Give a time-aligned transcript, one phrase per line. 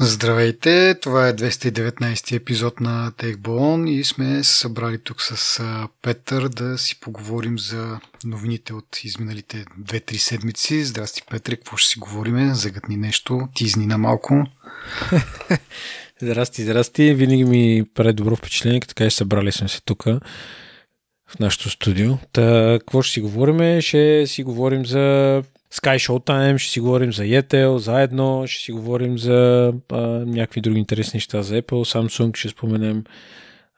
[0.00, 5.62] Здравейте, това е 219 епизод на TechBallon и сме се събрали тук с
[6.02, 10.84] Петър да си поговорим за новините от изминалите 2-3 седмици.
[10.84, 12.54] Здрасти, Петър, какво ще си говориме?
[12.54, 14.46] Загътни нещо, ти на малко.
[16.22, 17.14] здрасти, здрасти.
[17.14, 20.04] Винаги ми прави добро впечатление, така и събрали сме се тук
[21.30, 22.16] в нашото студио.
[22.32, 23.80] Та, какво ще си говорим?
[23.80, 25.42] Ще си говорим за
[25.72, 29.96] Sky Showtime, ще си говорим за Yetel, заедно, ще си говорим за а,
[30.26, 33.04] някакви други интересни неща за Apple, Samsung ще споменем.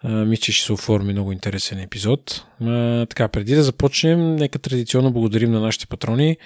[0.05, 2.45] Мисля, че ще се оформи много интересен епизод.
[2.61, 6.37] А, така, преди да започнем, нека традиционно благодарим на нашите патрони,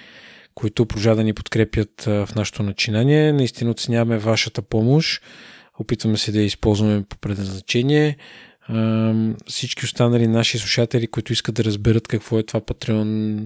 [0.55, 3.33] които продължават да ни подкрепят а, в нашето начинание.
[3.33, 5.23] Наистина оценяваме вашата помощ.
[5.79, 8.17] Опитваме се да я използваме по предназначение.
[8.67, 9.13] А,
[9.47, 13.39] всички останали наши слушатели, които искат да разберат какво е това Patreon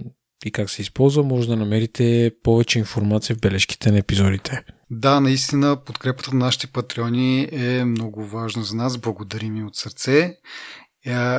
[0.46, 4.64] и как се използва, може да намерите повече информация в бележките на епизодите.
[4.92, 8.98] Да, наистина подкрепата на нашите патреони е много важна за нас.
[8.98, 10.36] Благодарим и от сърце.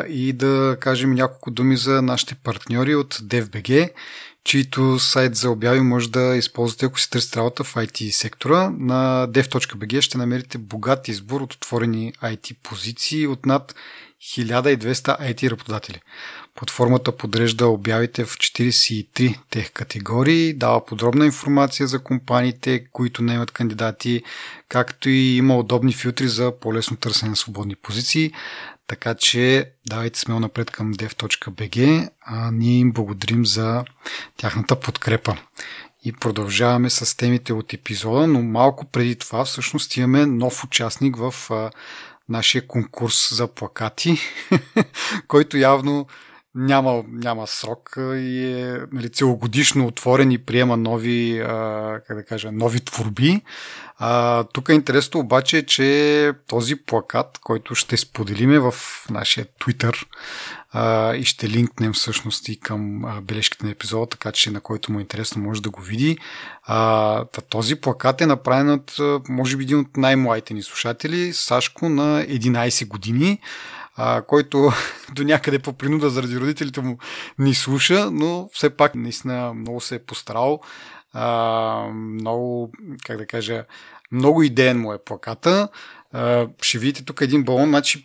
[0.09, 3.91] И да кажем няколко думи за нашите партньори от DFBG,
[4.45, 8.71] чието сайт за обяви може да използвате, ако си търсите работа в IT сектора.
[8.71, 13.75] На dev.bg ще намерите богат избор от отворени IT позиции от над
[14.37, 16.01] 1200 IT работодатели.
[16.61, 23.51] Платформата подрежда обявите в 43 тех категории, дава подробна информация за компаниите, които не имат
[23.51, 24.23] кандидати,
[24.69, 28.33] както и има удобни филтри за по-лесно търсене на свободни позиции.
[28.87, 33.85] Така че давайте смело напред към dev.bg, а ние им благодарим за
[34.37, 35.37] тяхната подкрепа.
[36.05, 41.35] И продължаваме с темите от епизода, но малко преди това всъщност имаме нов участник в
[42.29, 44.19] нашия конкурс за плакати,
[45.29, 46.07] който явно
[46.55, 52.53] няма, няма срок и е нали, целогодишно отворен и приема нови, а, как да кажа,
[52.53, 53.43] нови творби.
[53.99, 58.75] А, тук е интересно обаче, че този плакат, който ще споделиме в
[59.11, 60.05] нашия Twitter
[60.73, 64.99] а, и ще линкнем всъщност и към бележките на епизода, така че на който му
[64.99, 66.19] е интересно може да го види.
[66.63, 68.97] А, този плакат е направен от,
[69.29, 73.41] може би, един от най-младите ни слушатели, Сашко на 11 години
[73.97, 74.73] а, който
[75.15, 76.99] до някъде по принуда заради родителите му
[77.39, 80.61] ни слуша, но все пак наистина много се е постарал.
[81.13, 82.73] А, много,
[83.05, 83.65] как да кажа,
[84.13, 85.69] много идеен му е плаката.
[86.13, 88.05] А, ще видите тук един балон, значи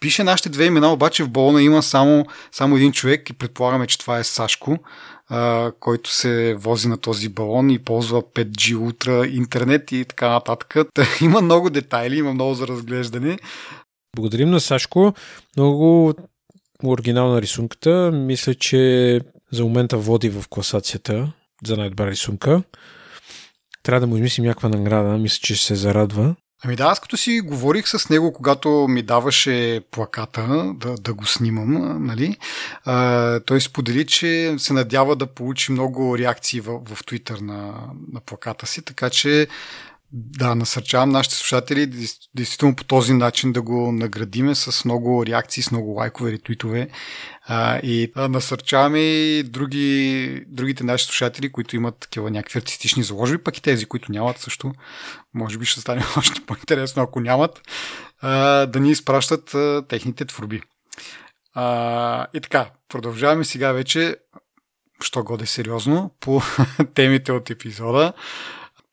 [0.00, 3.98] пише нашите две имена, обаче в балона има само, само един човек и предполагаме, че
[3.98, 4.78] това е Сашко,
[5.28, 10.74] а, който се вози на този балон и ползва 5G Ultra интернет и така нататък.
[11.20, 13.38] има много детайли, има много за разглеждане.
[14.16, 15.14] Благодарим на Сашко.
[15.56, 16.14] Много
[16.84, 18.10] оригинална рисунката.
[18.14, 19.20] Мисля, че
[19.52, 21.32] за момента води в класацията
[21.64, 22.62] за най-добра рисунка.
[23.82, 25.18] Трябва да му измислим някаква награда.
[25.18, 26.34] Мисля, че ще се зарадва.
[26.64, 31.26] Ами да, аз като си говорих с него, когато ми даваше плаката да, да го
[31.26, 32.36] снимам, нали,
[32.84, 37.74] а, той сподели, че се надява да получи много реакции в, в Twitter на,
[38.12, 39.46] на плаката си, така че
[40.18, 41.86] да, насърчавам нашите слушатели
[42.34, 46.88] действително по този начин да го наградиме с много реакции, с много лайкове, ретвитове.
[47.46, 53.38] А, и да, насърчаваме и други, другите наши слушатели, които имат такива някакви артистични заложби,
[53.38, 54.72] пък и тези, които нямат също.
[55.34, 57.60] Може би ще стане още по-интересно, ако нямат,
[58.20, 60.62] а, да ни изпращат а, техните творби.
[61.54, 64.16] А, и така, продължаваме сега вече,
[65.02, 66.42] що годе сериозно, по
[66.94, 68.12] темите от епизода.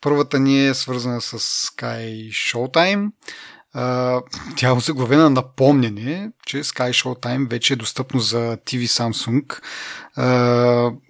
[0.03, 3.11] Първата ни е свързана с Sky Showtime.
[4.55, 9.61] Тя е заглавена напомнене, че Sky Showtime вече е достъпно за TV Samsung.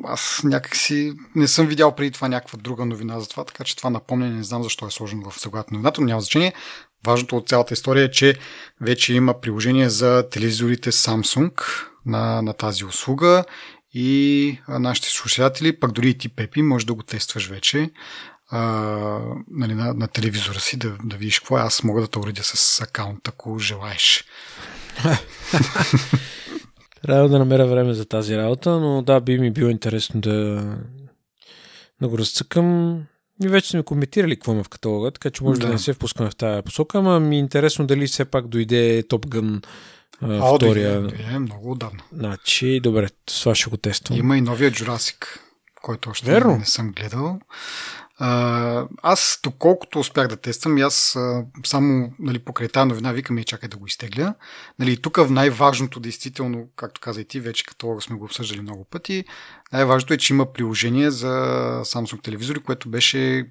[0.03, 3.89] Аз някакси не съм видял преди това някаква друга новина за това, така че това
[3.89, 6.53] напомнене не знам защо е сложено в съгласна новината, но няма значение.
[7.05, 8.35] Важното от цялата история е, че
[8.81, 11.51] вече има приложение за телевизорите Samsung
[12.05, 13.43] на, на тази услуга
[13.93, 17.89] и нашите слушатели, пък дори и ти, Пепи, може да го тестваш вече
[18.55, 19.19] а,
[19.51, 21.61] нали, на, на телевизора си да, да видиш какво е.
[21.61, 24.25] Аз мога да те уредя с акаунт, ако желаеш.
[27.01, 30.63] Трябва да намеря време за тази работа, но да, би ми било интересно да,
[32.01, 32.97] да го разцъкам.
[33.43, 35.93] И вече сме коментирали какво има в каталога, така че може да, да не се
[35.93, 39.65] впускаме в тази посока, ама ми е интересно дали все пак дойде Top Gun
[40.21, 41.01] а, втория.
[41.01, 42.03] Дойде, е много отдавна.
[42.13, 44.19] Значи, добре, това ще го тествам.
[44.19, 45.25] Има и новия Jurassic,
[45.81, 46.57] който още Верно?
[46.57, 47.39] не съм гледал.
[49.03, 53.69] Аз, доколкото успях да тествам, аз а, само нали, покрай тази новина викам и чакай
[53.69, 54.35] да го изтегля.
[54.79, 59.25] Нали, тук най-важното, действително, както каза и ти, вече като сме го обсъждали много пъти,
[59.73, 61.31] най-важното е, че има приложение за
[61.85, 63.45] Samsung телевизори, което беше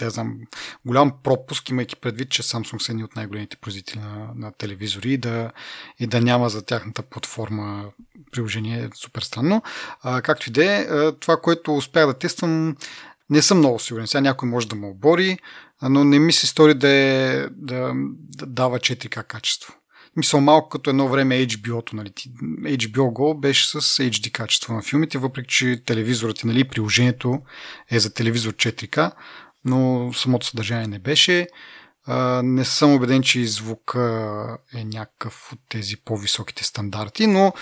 [0.00, 0.38] да знам,
[0.86, 5.18] голям пропуск, имайки предвид, че Samsung са едни от най-големите производители на, на телевизори и
[5.18, 5.50] да,
[5.98, 7.84] и да няма за тяхната платформа
[8.32, 9.62] приложение е супер странно.
[10.02, 12.76] А, както и да е, това, което успях да тествам,
[13.30, 14.06] не съм много сигурен.
[14.06, 15.38] Сега някой може да ме обори,
[15.82, 19.74] но не ми се стори да, е, да, да дава 4К качество.
[20.16, 22.10] Мисля, малко като едно време HBO-то, нали?
[22.76, 27.42] HBO Go беше с HD качество на филмите, въпреки че телевизорът и нали, приложението
[27.90, 29.12] е за телевизор 4K,
[29.64, 31.46] но самото съдържание не беше.
[32.42, 33.94] Не съм убеден, че и звук
[34.74, 37.52] е някакъв от тези по-високите стандарти, но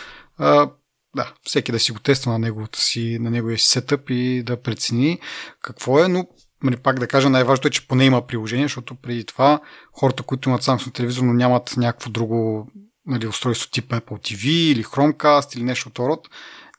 [1.16, 4.62] да, всеки да си го тества на, неговото си, на неговия си сетъп и да
[4.62, 5.20] прецени
[5.62, 6.26] какво е, но
[6.62, 9.60] нали, пак да кажа, най-важното е, че поне има приложение, защото преди това
[9.92, 12.68] хората, които имат Samsung телевизор, но нямат някакво друго
[13.06, 16.28] нали, устройство тип Apple TV или Chromecast или нещо от род,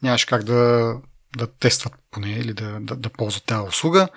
[0.01, 0.93] нямаше как да,
[1.37, 4.07] да тестват поне или да, да, да ползват тази услуга.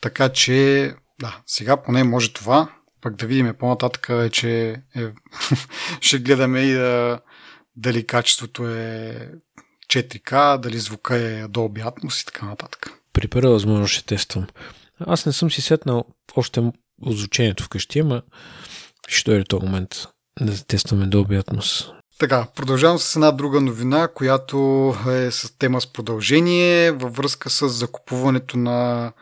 [0.00, 2.68] Така че, да, сега поне може това.
[3.02, 5.06] Пък да видим по-нататък е, че е,
[6.00, 7.20] ще гледаме и да,
[7.78, 9.30] дали качеството е
[9.88, 12.92] 4K, дали звука е Dolby Atmos и така нататък.
[13.12, 14.46] При първа възможност ще тествам.
[15.00, 16.04] Аз не съм си сетнал
[16.36, 16.72] още
[17.02, 18.22] озвучението вкъщи, ама
[19.08, 20.06] ще дойде този момент
[20.40, 21.92] да тестваме Dolby Atmos.
[22.18, 27.68] Така, продължавам с една друга новина, която е с тема с продължение във връзка с
[27.68, 29.12] закупуването на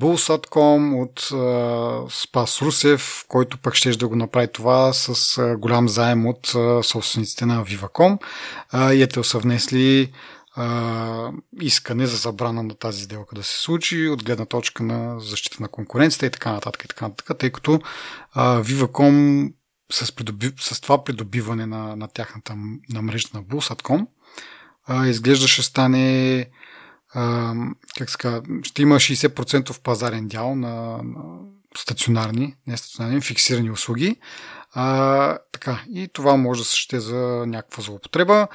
[0.00, 5.88] Bulls.com от а, Спас Русев, който пък ще да го направи това с а, голям
[5.88, 8.18] заем от а, собствениците на Viva.com.
[8.70, 10.12] А, и ето са внесли
[10.56, 11.30] а,
[11.60, 15.68] искане за забрана на тази сделка да се случи от гледна точка на защита на
[15.68, 17.80] конкуренцията и така нататък, и така нататък тъй като
[18.32, 19.52] а, Viva.com
[19.92, 22.56] с, придоби, с това придобиване на, на тяхната
[22.88, 24.06] на мрежа на Bulls.com
[24.86, 26.46] а, изглежда ще стане
[27.98, 31.38] как ска, ще има 60% пазарен дял на, на
[31.76, 34.16] стационарни, не стационарни, фиксирани услуги.
[34.72, 38.48] А, така, и това може да се ще за някаква злоупотреба.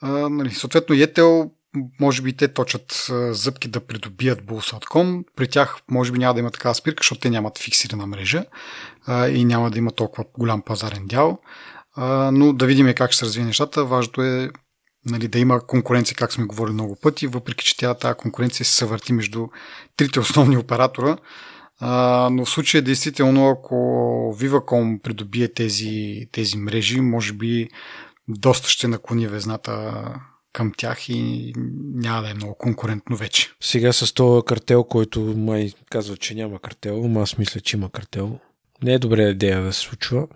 [0.00, 1.50] А, нали, съответно, Yetel
[2.00, 5.24] може би те точат зъбки да придобият Bulls.com.
[5.36, 8.44] При тях може би няма да има такава спирка, защото те нямат фиксирана мрежа
[9.06, 11.38] а, и няма да има толкова голям пазарен дял.
[11.94, 13.84] А, но да видим как ще се развие нещата.
[13.84, 14.50] Важното е
[15.06, 18.74] нали, да има конкуренция, как сме говорили много пъти, въпреки че тя тази конкуренция се
[18.74, 19.48] съвърти между
[19.96, 21.16] трите основни оператора.
[21.80, 23.74] А, но в случая, действително, ако
[24.38, 27.68] Viva.com придобие тези, тези мрежи, може би
[28.28, 30.04] доста ще наклони везната
[30.52, 31.52] към тях и
[31.94, 33.52] няма да е много конкурентно вече.
[33.60, 37.90] Сега с този картел, който май казва, че няма картел, но аз мисля, че има
[37.90, 38.38] картел.
[38.82, 40.26] Не е добре идея да се случва.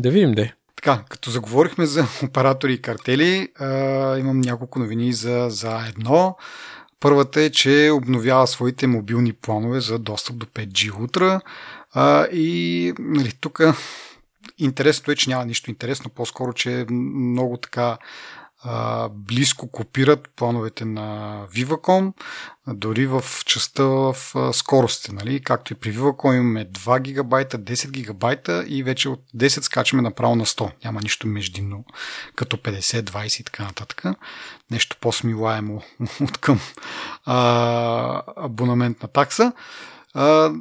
[0.00, 0.54] Да видим де.
[0.86, 6.36] Така, като заговорихме за оператори и картели, а, имам няколко новини за, за едно.
[7.00, 11.40] Първата е, че обновява своите мобилни планове за достъп до 5G Ultra
[11.92, 13.60] а, и нали, тук
[14.58, 17.98] интересното е, че няма нищо интересно, по-скоро, че е много така
[18.68, 22.12] а, близко копират плановете на Viva.com,
[22.68, 24.16] дори в частта в
[24.52, 25.12] скоростите.
[25.12, 25.40] Нали?
[25.40, 30.36] Както и при Viva.com имаме 2 гигабайта, 10 гигабайта и вече от 10 скачаме направо
[30.36, 30.70] на 100.
[30.84, 31.84] Няма нищо междинно,
[32.34, 34.02] като 50, 20 и така нататък.
[34.70, 35.82] Нещо по-смилаемо
[36.20, 36.60] от към
[37.24, 39.52] а, абонаментна такса.
[40.14, 40.52] А,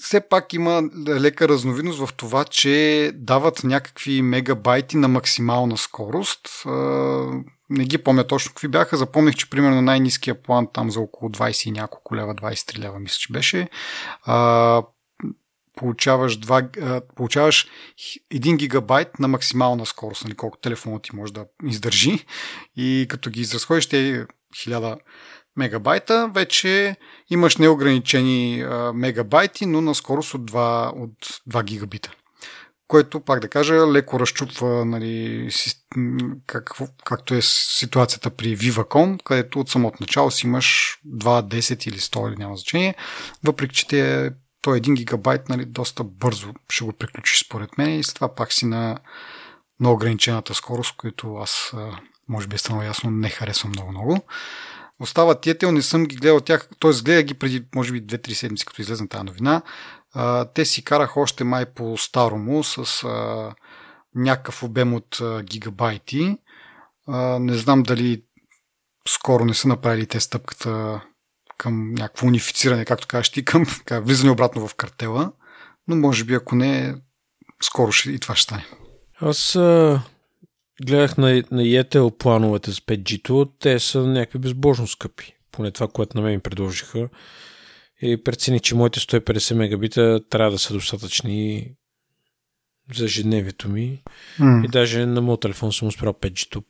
[0.00, 6.48] все пак има лека разновидност в това, че дават някакви мегабайти на максимална скорост.
[7.70, 8.96] Не ги помня точно какви бяха.
[8.96, 13.16] Запомних, че примерно най-низкия план там за около 20 и няколко лева, 23 лева, мисля,
[13.18, 13.68] че беше.
[15.76, 17.68] Получаваш, 2, получаваш
[18.32, 22.24] 1 гигабайт на максимална скорост, нали, колко телефонът ти може да издържи.
[22.76, 24.98] И като ги изразходиш, те 1000
[25.56, 26.96] мегабайта, вече
[27.30, 31.18] имаш неограничени мегабайти, но на скорост от 2, от
[31.50, 32.10] 2 гигабита.
[32.88, 35.48] Което, пак да кажа, леко разчупва нали,
[36.46, 36.70] как,
[37.04, 42.28] както е ситуацията при Viva.com, където от самото начало си имаш 2, 10 или 100
[42.28, 42.94] или няма значение,
[43.44, 44.30] въпреки че те,
[44.62, 48.52] той 1 гигабайт нали, доста бързо ще го приключиш според мен и с това пак
[48.52, 48.98] си на,
[49.80, 51.72] на ограничената скорост, която аз,
[52.28, 54.24] може би е станало ясно, не харесвам много-много.
[55.00, 56.90] Остават Tietel, не съм ги гледал тях, т.е.
[56.90, 59.62] гледах ги преди, може би, 2-3 седмици, като излезна тази новина.
[60.14, 63.54] А, те си карах още май по старому с а,
[64.14, 66.38] някакъв обем от а, гигабайти.
[67.08, 68.22] А, не знам дали
[69.08, 71.00] скоро не са направили те стъпката
[71.58, 75.32] към някакво унифициране, както кажеш ти, към така, влизане обратно в картела.
[75.88, 76.94] Но може би, ако не,
[77.62, 78.66] скоро ще, и това ще стане.
[79.20, 79.56] Аз
[80.84, 85.36] гледах на, на ETL плановете с 5G-то, те са някакви безбожно скъпи.
[85.52, 87.08] Поне това, което на мен ми предложиха.
[88.02, 91.70] и прецени, че моите 150 мегабита трябва да са достатъчни
[92.94, 94.02] за ежедневието ми.
[94.40, 94.64] Mm.
[94.64, 96.64] И даже на моят телефон съм успял 5G,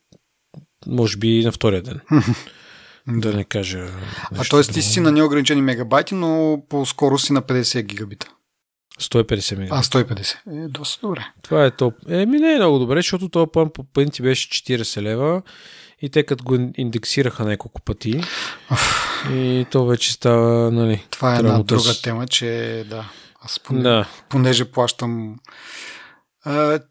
[0.86, 2.00] може би на втория ден.
[3.08, 3.88] да не кажа.
[4.34, 4.62] А т.е.
[4.62, 8.35] ти си на неограничени мегабайти, но по-скоро си на 50 гигабита.
[9.00, 9.98] 150 мегабайта.
[9.98, 10.64] А, 150.
[10.64, 11.26] Е, доста добре.
[11.42, 11.94] Това е топ.
[12.08, 15.42] Еми не е много добре, защото този план по принцип беше 40 лева
[16.02, 18.20] и те като го индексираха няколко пъти
[19.30, 21.06] и то вече става, нали...
[21.10, 22.02] Това е една друга с...
[22.02, 23.10] тема, че да,
[23.40, 24.08] аз поне, да.
[24.28, 25.36] понеже плащам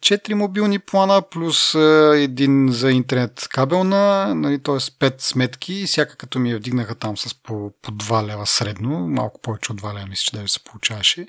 [0.01, 1.75] четири мобилни плана плюс
[2.15, 4.77] един за интернет кабелна, нали, т.е.
[5.00, 9.07] пет сметки и всяка като ми я вдигнаха там с по, по 2 лева средно,
[9.07, 11.27] малко повече от 2 лева мисля, че даже се получаваше.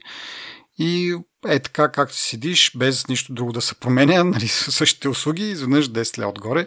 [0.79, 1.17] И
[1.49, 6.19] е така, както седиш, без нищо друго да се променя, нали, същите услуги, изведнъж 10
[6.19, 6.67] лева отгоре.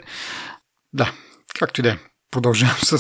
[0.94, 1.14] Да,
[1.60, 1.98] както и да е.
[2.32, 3.00] Продължавам с,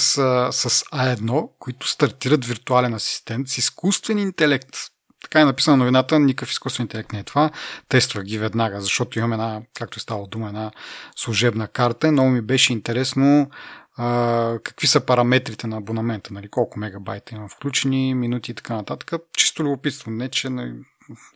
[0.51, 4.75] с A1, които стартират виртуален асистент с изкуствен интелект.
[5.21, 7.51] Така е написана новината, никакъв изкуствен интелект не е това.
[7.89, 10.71] Тествах ги веднага, защото имам една, както е стало дума, една
[11.15, 12.11] служебна карта.
[12.11, 13.49] Много ми беше интересно
[13.97, 19.21] а, какви са параметрите на абонамента, нали, колко мегабайта имам включени, минути и така нататък.
[19.37, 20.73] Чисто любопитство, не че нали,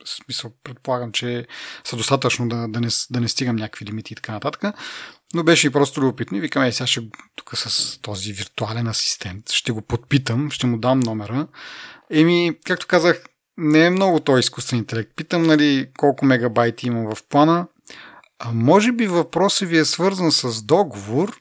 [0.04, 1.46] смисъл, предполагам, че
[1.84, 4.74] са достатъчно да, да, не, да не стигам някакви лимити и така нататък.
[5.34, 9.50] Но беше и просто любопитно и викам, е, сега ще тук с този виртуален асистент,
[9.50, 11.46] ще го подпитам, ще му дам номера.
[12.10, 13.24] Еми, както казах,
[13.56, 15.10] не е много той изкуствен интелект.
[15.16, 17.66] Питам, нали, колко мегабайти има в плана.
[18.38, 21.40] А може би въпросът ви е свързан с договор,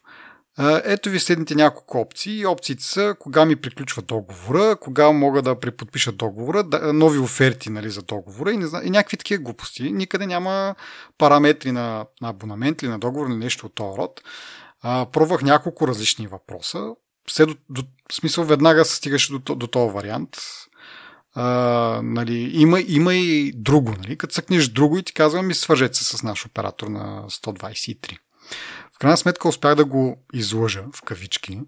[0.83, 2.45] ето ви следните няколко опции.
[2.45, 8.01] Опциите са кога ми приключва договора, кога мога да преподпиша договора, нови оферти нали, за
[8.01, 9.91] договора и, не знам, и някакви такива глупости.
[9.91, 10.75] Никъде няма
[11.17, 14.21] параметри на, на абонамент или на договор или нещо от този род.
[14.81, 16.89] А, пробвах няколко различни въпроса.
[17.27, 20.37] Все до, до, смисъл веднага се стигаше до, до този вариант.
[21.35, 21.43] А,
[22.03, 23.93] нали, има, има и друго.
[23.97, 24.17] Нали?
[24.17, 28.17] Като съкнеш друго и ти казвам ми свържете се с наш оператор на 123
[29.03, 31.61] крайна сметка успях да го излъжа в кавички,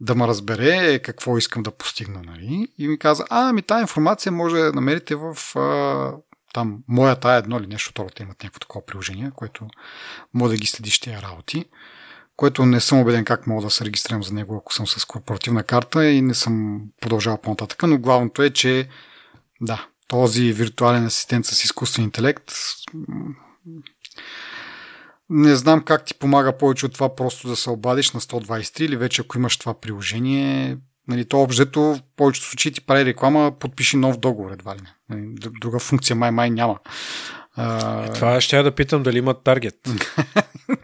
[0.00, 2.22] да ме разбере какво искам да постигна.
[2.22, 2.68] Нали?
[2.78, 6.12] И ми каза, а, ами тази информация може да намерите в а,
[6.52, 9.66] там моята едно или нещо второ, те имат някакво такова приложение, което
[10.34, 11.64] може да ги следиш тия работи,
[12.36, 15.62] което не съм убеден как мога да се регистрирам за него, ако съм с корпоративна
[15.62, 18.88] карта и не съм продължавал по-нататък, но главното е, че
[19.60, 22.52] да, този виртуален асистент с изкуствен интелект
[25.32, 28.96] не знам как ти помага повече от това просто да се обадиш на 123 или
[28.96, 30.76] вече ако имаш това приложение,
[31.08, 35.16] нали, то обжето в повечето случаи ти прави реклама, подпиши нов договор едва ли не.
[35.16, 36.78] Нали, друга функция май-май няма.
[37.56, 38.04] А...
[38.04, 39.74] Е, това ще я да питам дали имат таргет.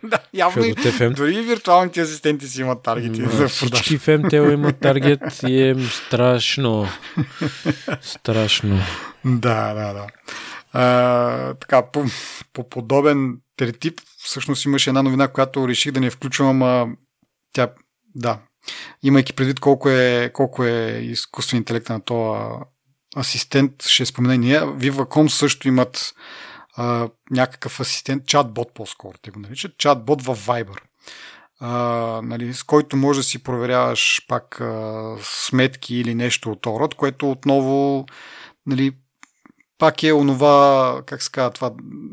[0.02, 0.75] да, явно и,
[1.11, 3.23] дори виртуалните асистенти си имат таргети.
[3.23, 6.88] No, за всички FMTL имат таргет и е страшно.
[8.00, 8.78] страшно.
[9.25, 10.07] Да, да, да.
[10.73, 12.05] А, така, по,
[12.52, 16.87] по подобен третип всъщност имаше една новина, която реших да не включвам, а
[17.52, 17.70] тя,
[18.14, 18.38] да,
[19.02, 22.40] имайки предвид колко е, колко е изкуствен интелект на този
[23.16, 24.61] асистент, ще спомена и ние.
[24.61, 26.14] Viva.com също имат
[26.76, 30.80] а, някакъв асистент, чатбот по-скоро те го наричат, чатбот в Viber.
[31.61, 31.70] А,
[32.25, 36.94] нали, с който може да си проверяваш пак а, сметки или нещо от този род,
[36.94, 38.06] което отново
[38.66, 38.92] нали,
[39.78, 41.70] пак е онова, как се казва, това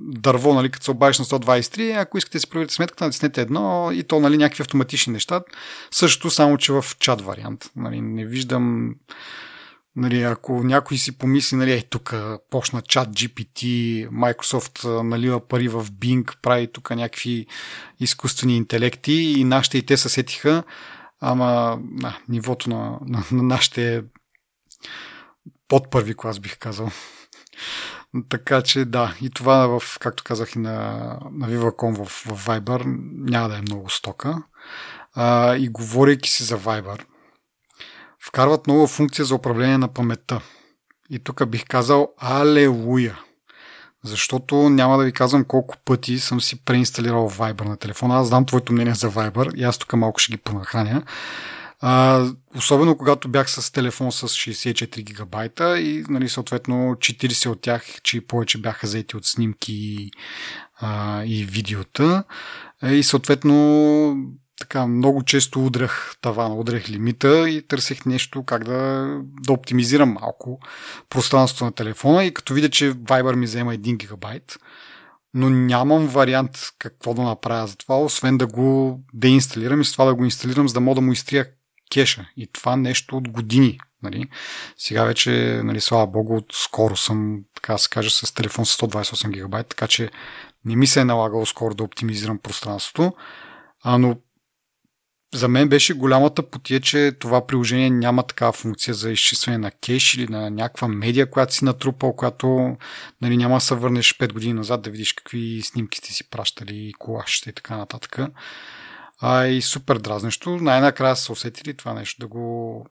[0.08, 3.90] дърво, нали, като се обадиш на 123, ако искате да си проверите сметката, натиснете едно
[3.94, 5.42] и то, нали, някакви автоматични неща.
[5.92, 7.72] Също, само че в чат вариант.
[7.76, 8.96] Нали, не виждам,
[9.96, 12.16] нали, ако някой си помисли, нали, е, тук
[12.50, 13.64] почна чат GPT,
[14.10, 17.46] Microsoft налива пари в Bing, прави тук някакви
[18.00, 20.64] изкуствени интелекти и нашите и те се сетиха,
[21.22, 24.04] ама на, нивото на, на, на нашите
[25.68, 26.92] под първи клас бих казал.
[28.30, 30.74] Така че да, и това, в, както казах и на,
[31.32, 32.84] на Viva.com в, в Viber,
[33.30, 34.44] няма да е много стока.
[35.14, 37.02] А, и говорейки си за Viber,
[38.20, 40.42] вкарват нова функция за управление на паметта.
[41.10, 43.20] И тук бих казал Алелуя.
[44.04, 48.20] Защото няма да ви казвам колко пъти съм си преинсталирал Viber на телефона.
[48.20, 51.04] Аз знам твоето мнение за Viber и аз тук малко ще ги понахраня.
[51.80, 57.86] А, особено когато бях с телефон с 64 гигабайта и нали, съответно 40 от тях,
[58.04, 60.12] че повече бяха заети от снимки
[60.80, 62.24] а, и видеота.
[62.84, 63.56] И съответно
[64.60, 69.08] така много често удрях тавана, удрях лимита и търсех нещо как да,
[69.42, 70.60] да оптимизирам малко
[71.10, 74.58] пространството на телефона и като видя, че Viber ми взема 1 гигабайт,
[75.34, 80.06] но нямам вариант какво да направя за това, освен да го деинсталирам и с това
[80.06, 81.48] да го инсталирам, за да мога да му изтрия
[81.96, 82.26] кеша.
[82.38, 83.80] И това нещо от години.
[84.04, 84.30] Нали.
[84.78, 89.68] Сега вече, нали, слава богу, скоро съм, така се каже, с телефон с 128 гигабайт,
[89.68, 90.10] така че
[90.66, 93.14] не ми се е налагало скоро да оптимизирам пространството.
[93.84, 94.16] А, но
[95.36, 100.16] за мен беше голямата потия, че това приложение няма такава функция за изчистване на кеш
[100.16, 102.78] или на някаква медия, която си натрупал, която
[103.22, 106.94] нали, няма да се върнеш 5 години назад да видиш какви снимки сте си пращали,
[107.00, 108.20] колашите и така нататък.
[109.22, 110.50] А и супер дразнещо.
[110.50, 112.86] Най-накрая са усетили това нещо да го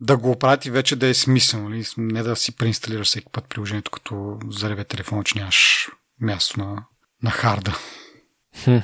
[0.00, 1.68] да го оправят вече да е смислено.
[1.68, 1.84] Нали?
[1.96, 5.88] Не да си преинсталираш всеки път приложението, като зареве телефона, че нямаш
[6.20, 6.84] място на,
[7.22, 7.76] на харда.
[8.64, 8.76] Хм.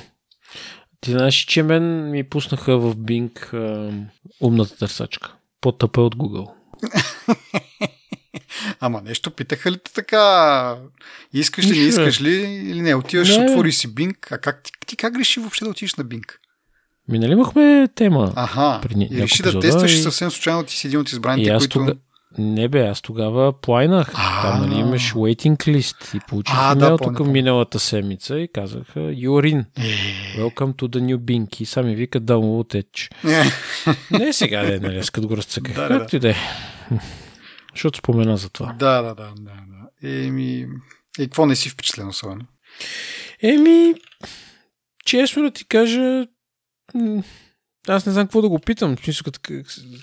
[1.01, 3.93] Ти знаеш, че мен ми пуснаха в Bing а,
[4.41, 5.35] умната търсачка.
[5.61, 6.53] По-тъпа от Google.
[8.79, 10.75] Ама нещо питаха ли те така?
[11.33, 12.95] Искаш ли, не искаш ли или не?
[12.95, 13.45] Отиваш, не.
[13.45, 14.15] отвори си Bing.
[14.31, 16.31] А как, ти, ти как реши въобще да отидеш на Bing?
[17.09, 18.33] Ми нали имахме тема?
[18.35, 18.79] Ага.
[18.81, 19.97] Преди и реши да тестваш и...
[19.97, 21.79] съвсем случайно ти си един от избраните, които...
[21.79, 21.93] Тога...
[22.37, 24.11] Не бе, аз тогава плайнах.
[24.41, 29.65] Там нали имаш waiting list и получих имейл да, тук миналата седмица и You're in.
[29.77, 30.39] Е.
[30.39, 31.61] Welcome to the new Bing.
[31.61, 33.09] И сами вика download edge.
[33.25, 34.19] Е.
[34.19, 35.75] не сега, не, нали, аз като го разцъках.
[35.75, 36.35] Да, Както и да е.
[37.77, 38.73] Защото спомена за това.
[38.73, 39.33] Да, да, да.
[39.37, 40.09] да, да.
[40.09, 40.67] Еми,
[41.19, 42.45] и какво не си впечатлен особено?
[43.43, 43.93] Еми,
[45.05, 46.27] честно да ти кажа,
[47.87, 48.95] аз не знам какво да го питам.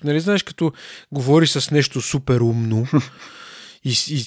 [0.05, 0.73] нали знаеш, като
[1.13, 2.87] говори с нещо супер умно
[3.85, 4.27] и, и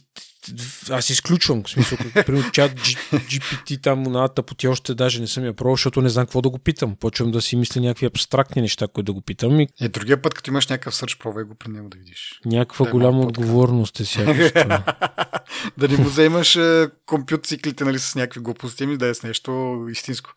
[0.90, 5.54] аз изключвам, в смисъл, примерно чат GPT там на по още даже не съм я
[5.54, 6.96] пробвал, защото не знам какво да го питам.
[6.96, 9.60] Почвам да си мисля някакви абстрактни неща, които да го питам.
[9.60, 9.68] И...
[9.82, 12.42] Е, другия път, като имаш някакъв сърч, пробвай го при него да видиш.
[12.46, 14.52] Някаква да голяма отговорност е сякаш.
[15.78, 19.24] да не му вземаш е, компют циклите нали, с някакви глупости, ми да е с
[19.24, 20.30] нещо истинско.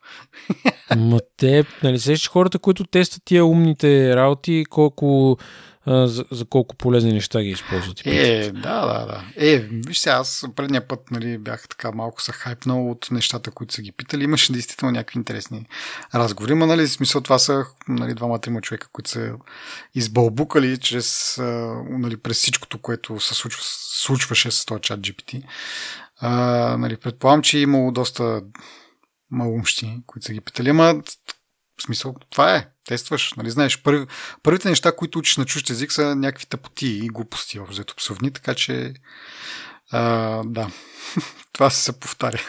[0.96, 5.38] Ма те, нали, сещаш хората, които тестват тия умните работи, колко
[5.86, 8.06] за, за колко полезни неща ги използват.
[8.06, 9.24] И е, да, да, да.
[9.36, 13.74] Е, виж сега, аз предния път нали, бях така малко са хайпнал от нещата, които
[13.74, 14.24] са ги питали.
[14.24, 15.66] Имаше действително някакви интересни
[16.14, 16.54] разговори.
[16.54, 19.32] Ма, нали, смисъл това са нали, двама-трима човека, които са
[19.94, 21.36] избълбукали чрез,
[21.90, 25.42] нали, през всичкото, което се случва, случваше с този чат GPT.
[26.20, 26.30] А,
[26.76, 28.42] нали, предполагам, че е имало доста
[29.30, 31.02] малумщини, които са ги питали, ама
[31.80, 32.68] в смисъл, това е.
[32.84, 33.82] Тестваш, нали знаеш.
[33.82, 34.06] Първи,
[34.42, 38.54] първите неща, които учиш на чужд език са някакви тъпоти и глупости, взето псовни, така
[38.54, 38.94] че
[39.90, 40.70] а, да,
[41.52, 42.40] това се повтаря.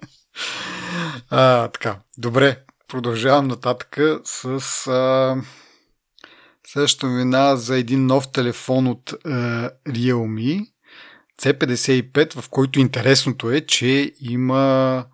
[1.30, 4.46] а, така, добре, продължавам нататък с
[4.86, 5.36] а,
[6.66, 10.66] следващата новина за един нов телефон от а, Realme
[11.42, 15.04] C55, в който интересното е, че има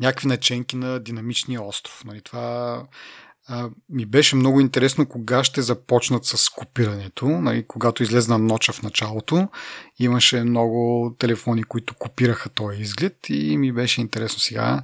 [0.00, 2.02] някакви наченки на динамичния остров.
[2.04, 2.82] Нали, това
[3.48, 7.28] а, ми беше много интересно кога ще започнат с копирането.
[7.28, 9.48] Нали, когато излезна ноча в началото,
[9.98, 14.82] имаше много телефони, които копираха този изглед и ми беше интересно сега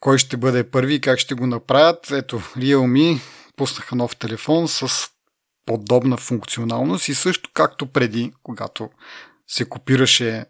[0.00, 2.10] кой ще бъде първи и как ще го направят.
[2.10, 3.20] Ето, Realme
[3.56, 5.08] пуснаха нов телефон с
[5.66, 8.90] подобна функционалност и също както преди, когато
[9.48, 10.44] се копираше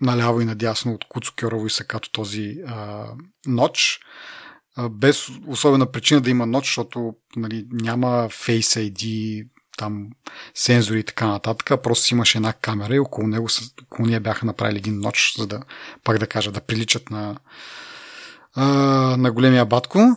[0.00, 3.06] наляво и надясно от Куцо Кьорово и Сакато този а,
[3.46, 4.00] ноч,
[4.76, 10.08] а, без особена причина да има ноч, защото нали, няма Face ID, там
[10.54, 13.48] сензори и така нататък, просто имаше една камера и около него
[13.82, 15.62] около нея бяха направили един ноч, за да,
[16.04, 17.36] пак да кажа, да приличат на,
[18.54, 18.64] а,
[19.16, 20.16] на големия батко.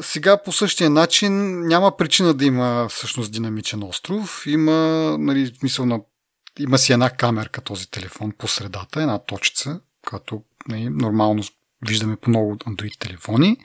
[0.00, 4.44] Сега по същия начин няма причина да има всъщност динамичен остров.
[4.46, 4.72] Има
[5.18, 6.00] нали, смисъл на
[6.58, 11.42] има си една камерка този телефон по средата, една точица, която не, нормално
[11.88, 13.56] виждаме по много Android телефони.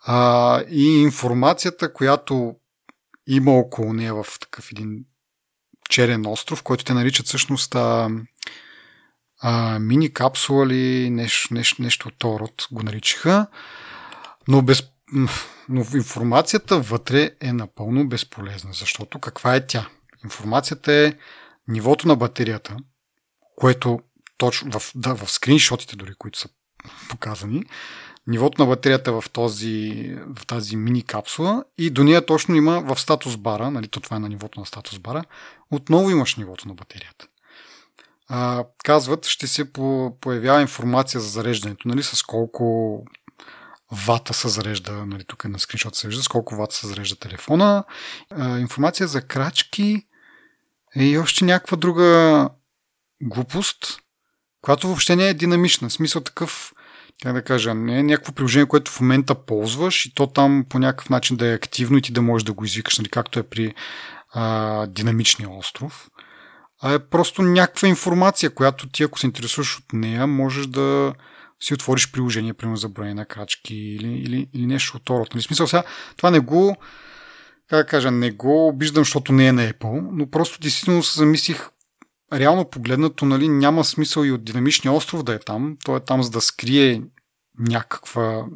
[0.00, 2.56] А, и информацията, която
[3.26, 5.04] има около нея в такъв един
[5.88, 8.10] черен остров, който те наричат всъщност а,
[9.40, 13.46] а, мини капсула или нещо, нещо, нещо от род го наричаха.
[14.48, 14.82] Но, без,
[15.68, 19.88] но информацията вътре е напълно безполезна, защото каква е тя?
[20.24, 21.14] Информацията е
[21.68, 22.76] нивото на батерията,
[23.56, 24.00] което
[24.38, 26.48] точно в, да, в скриншотите дори, които са
[27.08, 27.64] показани,
[28.26, 33.00] нивото на батерията в, този, в тази мини капсула и до нея точно има в
[33.00, 35.24] статус бара, нали, то това е на нивото на статус бара,
[35.70, 37.26] отново имаш нивото на батерията.
[38.28, 43.04] А, казват, ще се по, появява информация за зареждането, нали, с колко
[43.92, 47.16] вата се зарежда, нали, тук е на скриншот се вижда, с колко вата се зарежда
[47.16, 47.84] телефона.
[48.30, 50.06] А, информация за крачки,
[50.96, 52.48] и още някаква друга
[53.22, 53.98] глупост,
[54.60, 55.88] която въобще не е динамична.
[55.88, 56.72] В смисъл такъв,
[57.22, 60.78] как да кажа, не е някакво приложение, което в момента ползваш и то там по
[60.78, 63.42] някакъв начин да е активно и ти да можеш да го извикаш, нали, както е
[63.42, 63.74] при
[64.32, 66.10] а, динамичния остров,
[66.82, 71.14] а е просто някаква информация, която ти, ако се интересуваш от нея, можеш да
[71.60, 75.24] си отвориш приложение, примерно за броене на крачки или, или, или нещо от рода.
[75.34, 75.82] Нали, смисъл сега,
[76.16, 76.76] това не го,
[77.68, 81.18] как да кажа, не го обиждам, защото не е на Apple, но просто действително се
[81.18, 81.70] замислих,
[82.32, 85.76] реално погледнато, нали, няма смисъл и от динамичния остров да е там.
[85.84, 87.02] Той е там за да скрие
[87.58, 88.46] някаква,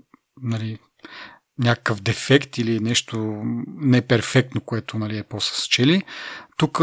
[0.42, 0.78] нали,
[1.58, 6.02] някакъв дефект или нещо неперфектно, което нали, е по съсчели.
[6.56, 6.78] Тук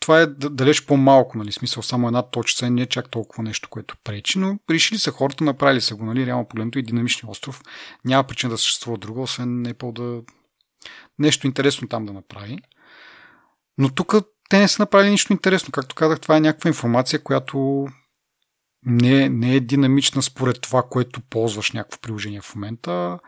[0.00, 3.96] това е далеч по-малко, нали, смисъл само една точка, не е чак толкова нещо, което
[4.04, 7.62] пречи, но решили са хората, направили са го, нали, реално погледнато и динамичния остров.
[8.04, 10.22] Няма причина да съществува друго, освен Apple да
[11.18, 12.58] нещо интересно там да направи.
[13.78, 14.14] Но тук
[14.48, 15.72] те не са направили нищо интересно.
[15.72, 17.86] Както казах, това е някаква информация, която
[18.86, 23.18] не е, не е динамична според това, което ползваш някакво приложение в момента,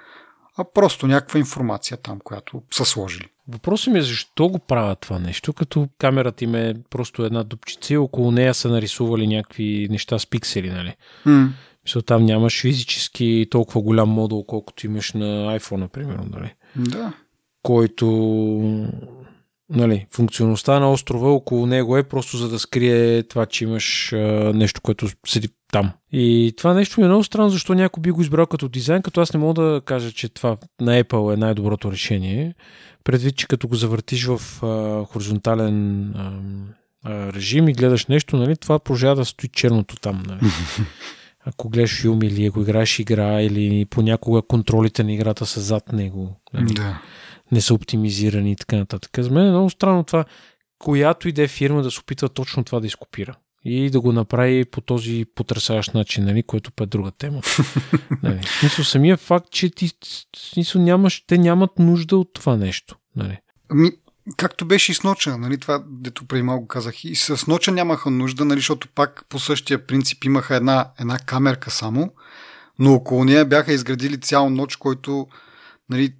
[0.58, 3.28] а просто някаква информация там, която са сложили.
[3.48, 7.94] Въпросът ми е защо го правят това нещо, като камерата им е просто една дупчица
[7.94, 10.94] и около нея са нарисували някакви неща с пиксели, нали?
[11.26, 11.48] Mm.
[11.84, 16.54] Мисля, там нямаш физически толкова голям модул, колкото имаш на iPhone, например, нали?
[16.76, 17.12] Да.
[17.68, 18.06] Който
[19.70, 24.16] нали, функционалността на острова около него е просто за да скрие това, че имаш а,
[24.54, 25.90] нещо, което седи там.
[26.12, 29.20] И това нещо ми е много странно, защо някой би го избрал като дизайн, като
[29.20, 32.54] аз не мога да кажа, че това на Apple е най-доброто решение.
[33.04, 36.32] Предвид, че като го завъртиш в а, хоризонтален а,
[37.04, 40.22] а, режим и гледаш нещо, нали, това продължава да стои черното там.
[40.26, 40.40] Нали.
[41.44, 46.36] Ако гледаш филм или ако играеш игра или понякога контролите на играта са зад него.
[46.54, 46.74] Нали.
[46.74, 47.00] Да
[47.52, 49.10] не са оптимизирани и така нататък.
[49.18, 50.24] За мен е много странно това,
[50.78, 53.36] която и да е фирма да се опитва точно това да изкопира.
[53.64, 57.40] И да го направи по този потрясаващ начин, нали, което път е друга тема.
[58.22, 58.40] нали.
[58.60, 59.90] Смисъл, самия факт, че ти
[60.36, 62.96] смисъл, нямаш, те нямат нужда от това нещо.
[63.16, 63.38] Нали.
[63.68, 63.90] Ами,
[64.36, 67.04] както беше и с ноча, нали, това, дето преди малко казах.
[67.04, 71.70] И с ноча нямаха нужда, нали, защото пак по същия принцип имаха една, една камерка
[71.70, 72.10] само,
[72.78, 75.26] но около нея бяха изградили цял ноч, който
[75.90, 76.14] нали,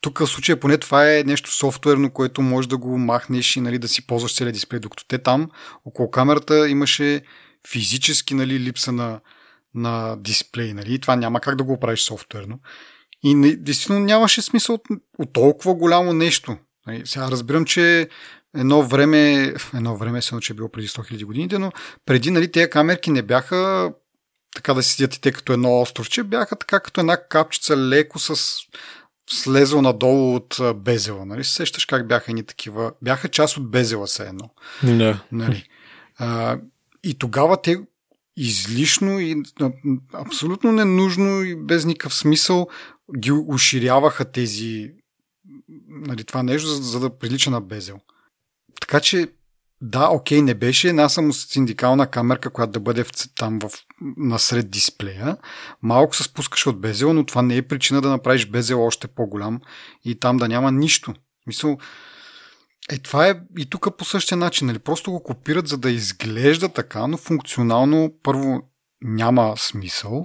[0.00, 3.78] тук в случая поне това е нещо софтуерно, което може да го махнеш и нали,
[3.78, 5.50] да си ползваш целият дисплей, докато те там
[5.84, 7.22] около камерата имаше
[7.68, 9.20] физически нали, липса на,
[9.74, 10.72] на дисплей.
[10.72, 12.58] Нали, това няма как да го правиш софтуерно.
[13.22, 14.82] И не, действително нямаше смисъл от,
[15.18, 16.56] от толкова голямо нещо.
[16.86, 18.08] Нали, сега разбирам, че
[18.56, 21.72] едно време, едно време се че е било преди 100 000 години, но
[22.06, 23.92] преди нали, тези камерки не бяха
[24.54, 28.18] така да си седят и те като едно островче, бяха така като една капчица леко
[28.18, 28.56] с
[29.32, 31.26] слезъл надолу от безела.
[31.26, 31.44] Нали?
[31.44, 32.92] Сещаш как бяха ни такива.
[33.02, 34.50] Бяха част от безела се едно.
[34.82, 35.24] Да.
[35.32, 35.68] Нали?
[36.18, 36.58] А,
[37.04, 37.80] и тогава те
[38.36, 39.42] излишно и
[40.12, 42.68] абсолютно ненужно и без никакъв смисъл
[43.18, 44.92] ги уширяваха тези
[45.88, 48.00] нали, това нещо, за, за да прилича на безел.
[48.80, 49.28] Така че
[49.82, 53.70] да, окей, не беше една само синдикална камерка, която да бъде в, там в,
[54.16, 55.36] насред дисплея.
[55.82, 59.60] Малко се спускаше от безела, но това не е причина да направиш безела още по-голям
[60.04, 61.14] и там да няма нищо.
[61.46, 61.78] Мисъл,
[62.90, 64.66] е, това е и тук по същия начин.
[64.66, 64.78] Нали?
[64.78, 68.62] Просто го копират, за да изглежда така, но функционално първо
[69.02, 70.22] няма смисъл.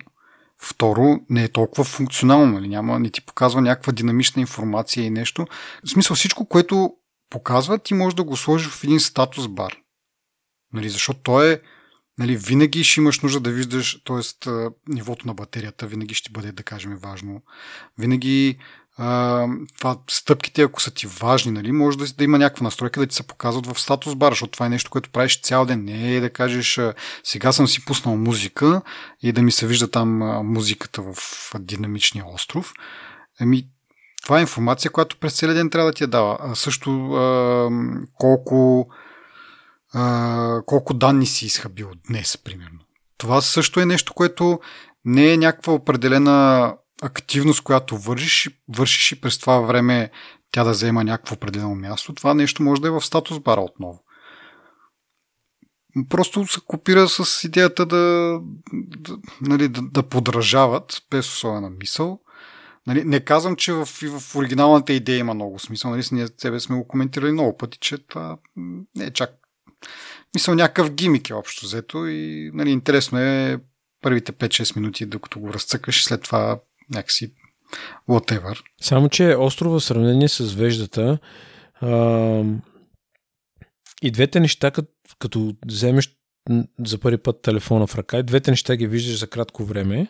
[0.62, 2.68] Второ, не е толкова функционално, нали?
[2.68, 5.48] Няма, не ти показва някаква динамична информация и нещо.
[5.86, 6.94] В смисъл всичко, което
[7.30, 9.76] показва, ти можеш да го сложиш в един статус бар.
[10.74, 11.62] Нали, защото той е
[12.18, 14.50] нали, винаги ще имаш нужда да виждаш, т.е.
[14.88, 17.42] нивото на батерията винаги ще бъде, да кажем, важно.
[17.98, 18.58] Винаги
[18.98, 19.48] а,
[20.10, 23.28] стъпките, ако са ти важни, нали, може да, да има някаква настройка да ти се
[23.28, 25.84] показват в статус бар, защото това е нещо, което правиш цял ден.
[25.84, 26.80] Не е да кажеш,
[27.24, 28.82] сега съм си пуснал музика
[29.22, 30.10] и да ми се вижда там
[30.46, 31.16] музиката в
[31.60, 32.74] динамичния остров.
[33.40, 33.68] Ами,
[34.26, 36.38] това е информация, която през целия ден трябва да ти я дава.
[36.40, 37.70] А също а,
[38.14, 38.88] колко,
[39.94, 42.80] а, колко данни си изхабил днес, примерно.
[43.18, 44.60] Това също е нещо, което
[45.06, 50.12] не е някаква определена активност, която вършиш, вършиш и през това време
[50.52, 52.14] тя да взема някакво определено място.
[52.14, 54.04] Това нещо може да е в статус бара отново.
[56.10, 58.40] Просто се копира с идеята да,
[58.74, 62.20] да, нали, да, да подражават без особена мисъл
[62.88, 63.86] Нали, не казвам, че в,
[64.20, 65.92] в оригиналната идея има много смисъл.
[65.92, 68.38] Нали, ние себе сме го коментирали много пъти, че това
[68.96, 69.46] не е чак
[70.36, 73.60] мисъл някакъв гимик е общо взето и нали, интересно е
[74.02, 77.34] първите 5-6 минути, докато го разцъкаш и след това някакси
[78.10, 78.62] whatever.
[78.82, 81.18] Само, че острова в сравнение с веждата
[81.82, 82.44] а,
[84.02, 86.16] и двете неща, като, като вземеш
[86.86, 90.08] за първи път телефона в ръка и двете неща ги виждаш за кратко време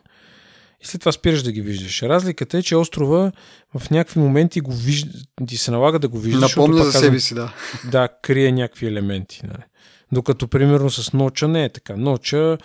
[0.81, 2.01] и след това спираш да ги виждаш.
[2.01, 3.31] Разликата е, че острова
[3.77, 5.05] в някакви моменти го виж...
[5.47, 6.55] ти се налага да го виждаш.
[6.55, 7.53] Напомня за себе си, да.
[7.91, 9.41] Да, крие някакви елементи.
[9.43, 9.63] Нали.
[10.11, 11.95] Докато, примерно, с ноча не е така.
[11.95, 12.57] Ноча,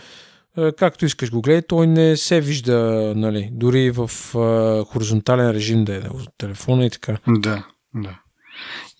[0.58, 5.84] е, както искаш го гледай, той не се вижда, нали, дори в а, хоризонтален режим
[5.84, 7.18] да е от телефона и така.
[7.28, 8.18] Да, да.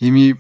[0.01, 0.35] И ми,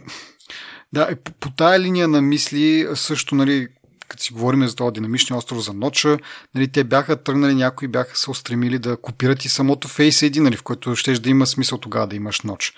[0.92, 3.68] да, по, по тая линия на мисли също, нали,
[4.10, 6.18] като си говорим за този динамичния остров за ноча,
[6.54, 10.56] нали, те бяха тръгнали, някои бяха се устремили да копират и самото Face ID, нали,
[10.56, 12.74] в което ще да има смисъл тогава да имаш ноч.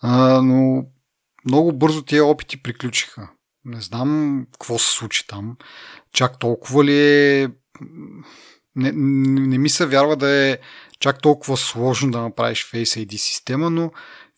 [0.00, 0.84] А, но
[1.44, 3.28] много бързо тия опити приключиха.
[3.64, 5.56] Не знам какво се случи там.
[6.12, 7.48] Чак толкова ли е...
[8.76, 10.58] Не, не ми се вярва да е
[11.00, 13.90] чак толкова сложно да направиш Face ID система, но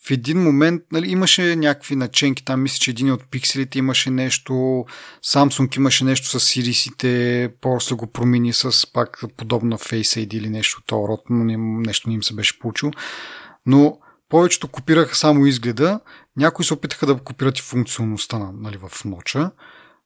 [0.06, 2.44] в един момент нали, имаше някакви наченки.
[2.44, 4.52] Там мисля, че един от пикселите имаше нещо,
[5.24, 10.82] Samsung имаше нещо с сирисите, после го промени с пак подобна Face ID или нещо
[10.86, 12.92] този род, но нещо не им се беше получило.
[13.66, 16.00] Но повечето копираха само изгледа,
[16.36, 19.50] някои се опитаха да копират и функционалността нали, в ноча,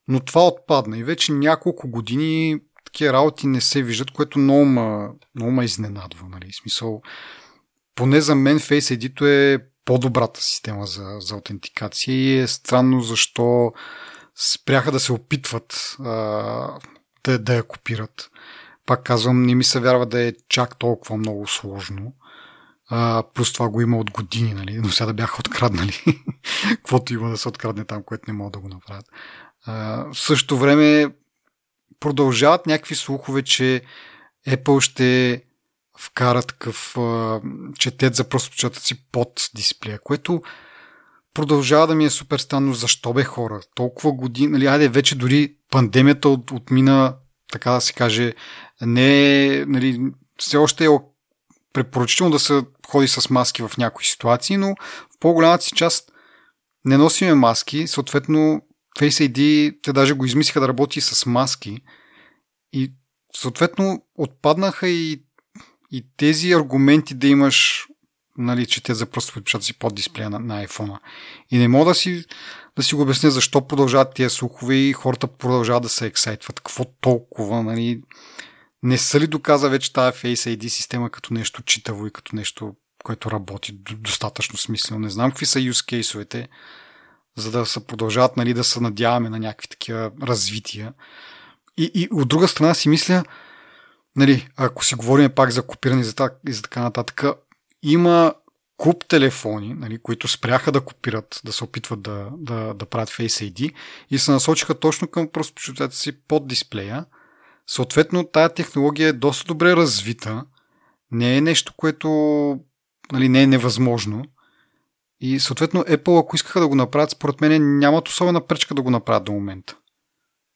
[0.07, 5.63] но това отпадна и вече няколко години такива работи не се виждат, което много ма,
[5.63, 6.27] изненадва.
[6.29, 6.53] Нали?
[6.53, 7.01] Смисъл,
[7.95, 13.73] поне за мен Face ID е по-добрата система за, за аутентикация и е странно защо
[14.35, 16.11] спряха да се опитват а,
[17.23, 18.29] да, да я копират.
[18.85, 22.13] Пак казвам, не ми се вярва да е чак толкова много сложно.
[22.89, 24.77] А, плюс това го има от години, нали?
[24.77, 26.03] но сега да бяха откраднали.
[26.69, 29.05] Каквото има да се открадне там, което не могат да го направят.
[29.65, 31.15] А, в същото време
[31.99, 33.81] продължават някакви слухове, че
[34.47, 35.41] Apple ще
[35.99, 37.41] вкара такъв а,
[37.79, 38.25] четет за
[38.73, 40.41] си под дисплея, което
[41.33, 42.73] продължава да ми е супер странно.
[42.73, 43.59] Защо бе хора?
[43.75, 47.15] Толкова години, нали, айде, вече дори пандемията от, отмина,
[47.51, 48.33] така да се каже,
[48.81, 50.01] не е, нали,
[50.37, 50.89] все още е
[51.73, 54.75] препоръчително да се ходи с маски в някои ситуации, но
[55.15, 56.11] в по-голямата си част
[56.85, 58.61] не носиме маски, съответно
[58.99, 61.77] Face ID, те даже го измислиха да работи с маски
[62.73, 62.93] и
[63.35, 65.23] съответно отпаднаха и
[65.97, 67.87] и тези аргументи да имаш
[68.37, 70.99] нали, че те за просто си под дисплея на, на iPhone.
[71.51, 72.25] И не мога да си,
[72.77, 76.59] да си го обясня защо продължават тия слухове и хората продължават да се ексайтват.
[76.59, 78.01] Какво толкова, нали?
[78.83, 82.75] Не са ли доказа вече тази Face ID система като нещо читаво и като нещо,
[83.03, 84.99] което работи достатъчно смислено?
[84.99, 86.47] Не знам какви са use кейсовете,
[87.37, 90.93] за да се продължават нали, да се надяваме на някакви такива развития.
[91.77, 93.23] И, и от друга страна си мисля,
[94.15, 97.23] нали, ако си говорим пак за копиране и за, и за така нататък,
[97.83, 98.33] има
[98.77, 103.51] куп телефони, нали, които спряха да копират, да се опитват да, да, да правят Face
[103.51, 103.73] ID
[104.09, 107.05] и се насочиха точно към просто си под дисплея.
[107.67, 110.45] Съответно, тая технология е доста добре развита.
[111.11, 112.07] Не е нещо, което
[113.11, 114.25] нали, не е невъзможно.
[115.19, 118.89] И съответно Apple, ако искаха да го направят, според мен нямат особена пречка да го
[118.89, 119.75] направят до момента.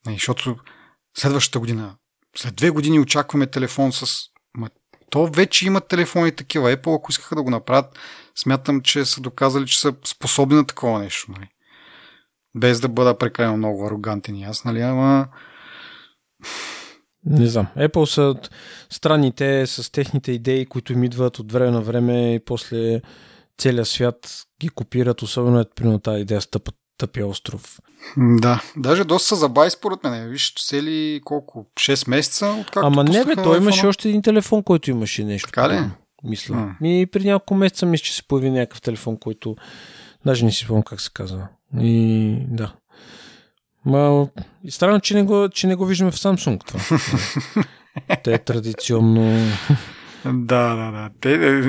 [0.06, 0.56] Нали, защото
[1.18, 1.96] следващата година
[2.42, 4.22] след две години очакваме телефон с...
[4.58, 4.70] Ма,
[5.10, 6.76] то вече имат телефони такива.
[6.76, 8.00] Apple, ако искаха да го направят,
[8.36, 11.32] смятам, че са доказали, че са способни на такова нещо.
[11.32, 11.48] Нали?
[12.56, 14.82] Без да бъда прекалено много арогантен и аз, нали?
[14.82, 15.28] Ама...
[17.26, 17.68] Не знам.
[17.78, 18.36] Apple са
[18.90, 23.02] странните с техните идеи, които им идват от време на време и после
[23.58, 27.80] целият свят ги копират, особено е при тази идея стъпът тъпия остров.
[28.18, 30.30] Да, даже доста са забави според мен.
[30.30, 31.66] Виж, цели колко?
[31.76, 32.58] 6 месеца?
[32.62, 35.48] Откакто Ама не бе, той имаше още един телефон, който имаше нещо.
[35.48, 35.80] Така ли?
[36.24, 36.56] Мисля.
[36.56, 36.76] А.
[36.82, 39.56] Ми при няколко месеца мисля, че се появи някакъв телефон, който
[40.26, 41.48] даже не си спомням как се казва.
[41.80, 42.74] И да.
[43.86, 44.28] Ма,
[44.70, 47.00] странно, че не го, че не го виждаме в Samsung това.
[48.24, 49.52] Те е традиционно
[50.26, 51.10] да, да, да.
[51.22, 51.64] Те, е,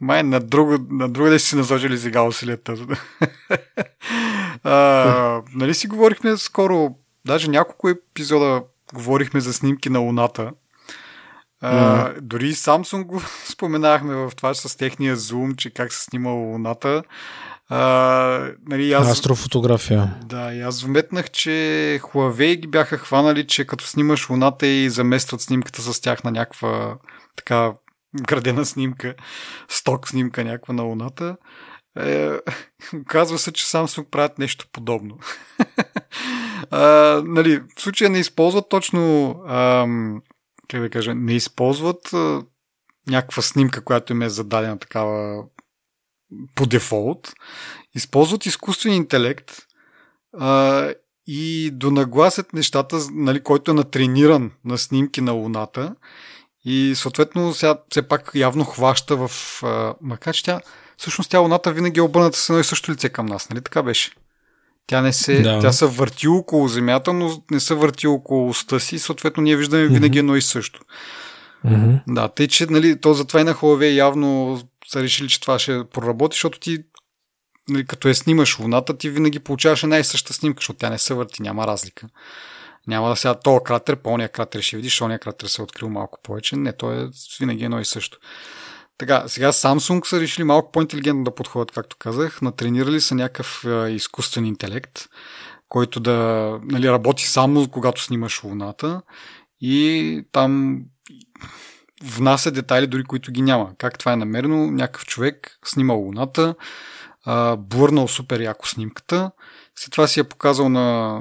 [0.00, 2.76] май на друго, на друго да си насочили сега усилията.
[4.64, 8.62] а, нали си говорихме скоро, даже няколко епизода
[8.94, 10.50] говорихме за снимки на Луната.
[11.60, 12.20] А, mm.
[12.20, 17.02] Дори и Samsung го споменахме в това с техния зум, че как се снима Луната.
[17.68, 20.14] А, нали, аз, Астрофотография.
[20.24, 21.50] Да, и аз вметнах, че
[22.02, 26.96] Huawei ги бяха хванали, че като снимаш Луната и заместват снимката с тях на някаква
[27.36, 27.72] така
[28.14, 29.14] градена снимка,
[29.68, 31.36] сток снимка някаква на Луната.
[31.98, 32.30] Е,
[33.00, 35.18] оказва се, че Samsung правят нещо подобно.
[36.70, 36.86] а,
[37.26, 40.22] нали, в случая не използват точно ам,
[40.68, 42.42] как да кажа, не използват а,
[43.08, 45.44] някаква снимка, която им е зададена такава
[46.54, 47.32] по дефолт.
[47.94, 49.52] Използват изкуствен интелект
[50.38, 50.88] а,
[51.26, 55.94] и донагласят нещата, нали, който е натрениран на снимки на Луната
[56.64, 59.30] И съответно сега все пак явно хваща в...
[59.62, 60.60] А, макар че тя...
[60.96, 63.82] Всъщност тя луната винаги е обърната с едно и също лице към нас, нали така
[63.82, 64.10] беше?
[64.86, 65.60] Тя не се, да.
[65.60, 69.86] тя се върти около Земята, но не се върти около уста си, съответно ние виждаме
[69.86, 70.80] винаги едно и също.
[71.66, 72.00] Mm-hmm.
[72.08, 75.84] Да, тъй че нали, то затова и на Huawei явно са решили, че това ще
[75.92, 76.78] проработи, защото ти
[77.68, 80.98] нали, като я снимаш луната, ти винаги получаваш една и съща снимка, защото тя не
[80.98, 82.08] се върти, няма разлика.
[82.86, 86.18] Няма да сега този кратер, по-ния кратер ще видиш, ония кратер се е открил малко
[86.22, 86.56] повече.
[86.56, 87.08] Не, то е
[87.40, 88.18] винаги едно и също.
[88.98, 92.42] Така, сега Samsung са решили малко по-интелигентно да подходят, както казах.
[92.42, 95.08] Натренирали са някакъв е, изкуствен интелект,
[95.68, 96.14] който да
[96.64, 99.02] нали, работи само когато снимаш Луната
[99.60, 100.82] и там
[102.04, 103.72] внася детайли, дори които ги няма.
[103.78, 104.70] Как това е намерено?
[104.70, 106.54] Някакъв човек снима Луната,
[107.24, 109.30] а, блърнал супер яко снимката,
[109.76, 111.18] след това си я показал на,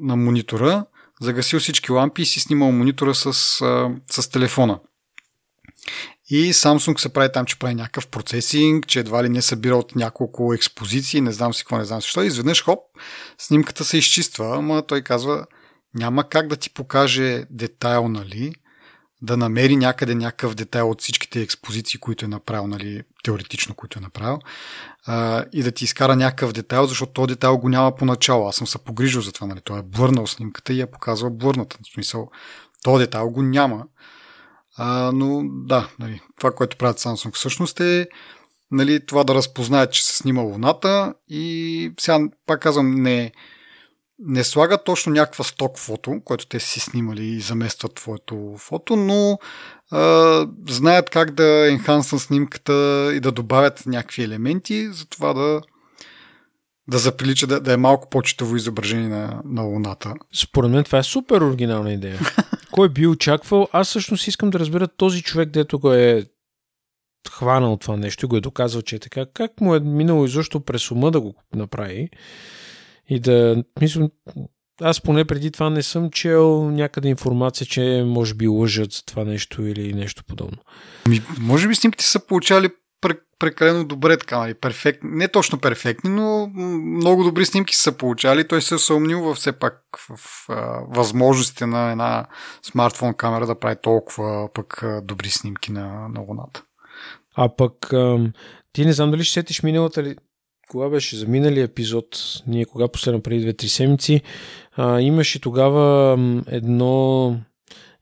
[0.00, 0.84] на монитора,
[1.22, 3.32] загасил всички лампи и си снимал монитора с,
[4.10, 4.80] с телефона.
[6.30, 9.96] И Samsung се прави там, че прави някакъв процесинг, че едва ли не събира от
[9.96, 12.22] няколко експозиции, не знам си какво, не знам си що.
[12.22, 12.78] Изведнъж, хоп,
[13.38, 15.46] снимката се изчиства, ама той казва,
[15.94, 18.52] няма как да ти покаже детайл, нали,
[19.22, 24.02] да намери някъде някакъв детайл от всичките експозиции, които е направил, нали, теоретично, които е
[24.02, 24.38] направил,
[25.06, 28.48] а, и да ти изкара някакъв детайл, защото този детайл го няма поначало.
[28.48, 31.78] Аз съм се погрижил за това, нали, той е блърнал снимката и я показва блърната.
[31.82, 32.30] В смисъл,
[32.82, 33.84] този детайл го няма.
[34.76, 38.08] А, но да, нали, това, което правят Samsung всъщност е
[38.72, 43.32] нали, това да разпознаят, че се снима Луната и сега пак казвам, не,
[44.18, 49.38] не слагат точно някаква сток фото, което те си снимали и заместват твоето фото, но
[49.92, 55.60] а, знаят как да енхансна снимката и да добавят някакви елементи, за това да,
[56.88, 60.14] да заприлича да, да е малко по-читаво изображение на, на Луната.
[60.34, 62.18] Според мен това е супер оригинална идея.
[62.72, 63.68] Кой би очаквал?
[63.72, 66.24] Аз всъщност искам да разбера този човек, дето го е
[67.30, 69.26] хванал това нещо и го е доказал, че е така.
[69.34, 72.08] Как му е минало изобщо през ума да го направи?
[73.08, 74.10] И да, мисля,
[74.82, 79.24] аз поне преди това не съм чел някъде информация, че може би лъжат за това
[79.24, 80.58] нещо или нещо подобно.
[81.08, 82.68] Ми, може би снимките са получали
[83.38, 86.50] прекалено добре, така, нали, перфектни, не точно перфектни, но
[86.98, 88.48] много добри снимки са получали.
[88.48, 92.26] Той се е съумнил във все пак в, в а, възможностите на една
[92.62, 96.62] смартфон камера да прави толкова пък добри снимки на, на Луната.
[97.36, 97.92] А пък
[98.72, 100.16] ти не знам дали ще сетиш миналата ли,
[100.68, 102.06] кога беше за минали епизод,
[102.46, 104.22] ние кога последно преди 2-3 седмици,
[104.76, 107.36] а, имаше тогава едно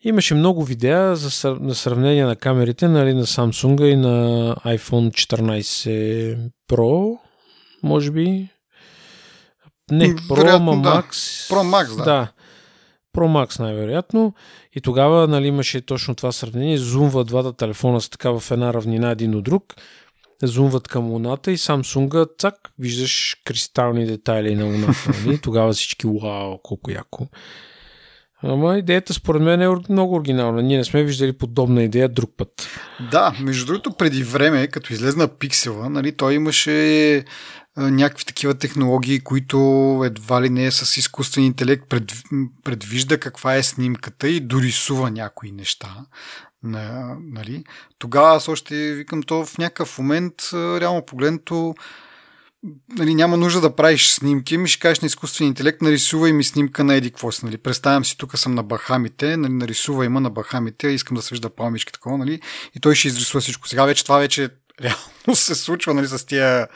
[0.02, 6.38] Имаше много видеа за на сравнение на камерите нали, на Samsung и на iPhone 14
[6.70, 7.18] Pro,
[7.82, 8.48] може би.
[9.90, 10.82] Не, Pro, Вероятно, Max.
[10.82, 11.54] Да.
[11.54, 12.04] Pro Max, да.
[12.04, 12.32] да.
[13.16, 14.34] Pro Max най-вероятно.
[14.72, 16.78] И тогава нали, имаше точно това сравнение.
[16.78, 19.74] Зумва двата телефона са така в една равнина един от друг.
[20.46, 25.12] Зумват към Луната и Samsung, цак, виждаш кристални детайли на Луната.
[25.24, 25.38] Нали?
[25.38, 27.28] Тогава всички, вау, колко яко.
[28.42, 30.62] Ама идеята според мен е много оригинална.
[30.62, 32.68] Ние не сме виждали подобна идея друг път.
[33.10, 37.24] Да, между другото, преди време, като излезна пиксела, нали, той имаше
[37.76, 39.58] някакви такива технологии, които
[40.04, 42.12] едва ли не е с изкуствен интелект пред,
[42.64, 45.96] предвижда каква е снимката и дорисува някои неща.
[46.62, 47.64] На, нали.
[47.98, 51.74] Тогава аз още викам то в някакъв момент, реално погледнато,
[52.88, 56.84] нали, няма нужда да правиш снимки, ми ще кажеш на изкуствен интелект, нарисувай ми снимка
[56.84, 57.44] на еди какво си.
[57.44, 57.58] Нали.
[57.58, 61.50] Представям си, тук съм на Бахамите, нали, нарисувай има на Бахамите, искам да се вижда
[61.50, 62.40] палмички такова, нали,
[62.76, 63.68] и той ще изрисува всичко.
[63.68, 64.48] Сега вече това вече
[64.82, 66.68] реално се случва нали, с тия,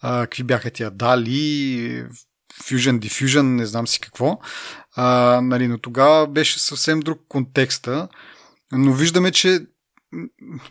[0.00, 2.04] а, какви бяха тия Дали,
[2.62, 4.38] Fusion, Diffusion, не знам си какво.
[4.96, 8.08] А, нали, но тогава беше съвсем друг контекста,
[8.78, 9.60] но виждаме, че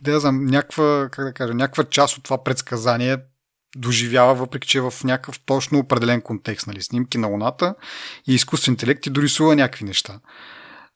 [0.02, 3.18] да знам, някаква, как да кажа, някаква част от това предсказание
[3.76, 7.76] доживява, въпреки че е в някакъв точно определен контекст, нали, снимки на Луната
[8.28, 10.20] и изкуствен интелект ти дорисува някакви неща.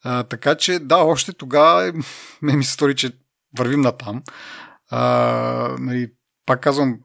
[0.03, 1.93] А, така че, да, още тогава
[2.41, 3.11] ме ми се стори, че
[3.57, 4.23] вървим на там.
[4.89, 6.11] А, нали,
[6.45, 6.99] пак казвам,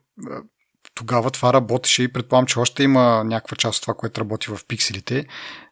[0.95, 4.59] тогава това работеше и предполагам, че още има някаква част от това, което работи в
[4.67, 5.25] пикселите,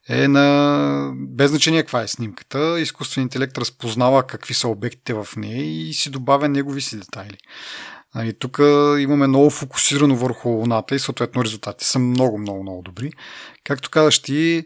[0.10, 2.80] е на без значение каква е снимката.
[2.80, 7.38] Изкуствен интелект разпознава какви са обектите в нея и си добавя негови си детайли.
[8.16, 8.58] Нали, тук
[9.00, 13.12] имаме много фокусирано върху луната и съответно резултатите са много, много, много добри.
[13.64, 14.66] Както казаш ти,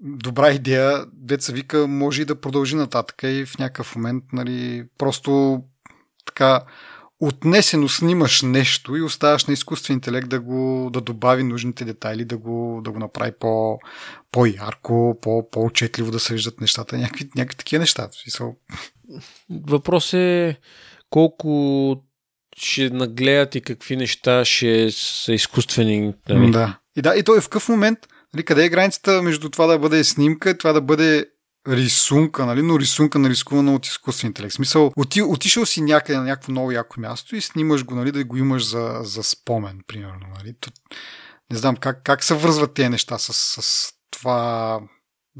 [0.00, 5.62] добра идея, деца вика, може и да продължи нататък и в някакъв момент, нали, просто
[6.26, 6.62] така
[7.26, 12.36] отнесено снимаш нещо и оставаш на изкуствен интелект да го да добави нужните детайли, да
[12.36, 13.78] го, да го направи по,
[14.32, 18.08] по-ярко, по, по-отчетливо да се виждат нещата, някакви, някакви такива неща.
[19.50, 20.56] Въпрос е
[21.10, 21.96] колко
[22.56, 26.14] ще нагледат и какви неща ще са изкуствени.
[26.28, 26.50] Нали?
[26.50, 26.78] Да.
[26.96, 27.98] И да, и то е в какъв момент,
[28.34, 31.26] нали, къде е границата между това да бъде снимка и това да бъде
[31.68, 32.62] рисунка, нали?
[32.62, 34.52] но рисунка нарисувана от изкуствен интелект.
[34.52, 38.12] В смисъл, оти, отишъл си някъде на някакво много яко място и снимаш го, нали,
[38.12, 40.26] да го имаш за, за спомен, примерно.
[40.38, 40.54] Нали?
[40.60, 40.70] То,
[41.50, 44.80] не знам как, как се връзват тези неща с, с това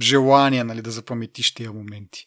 [0.01, 2.27] желание нали, да запаметиш тия моменти.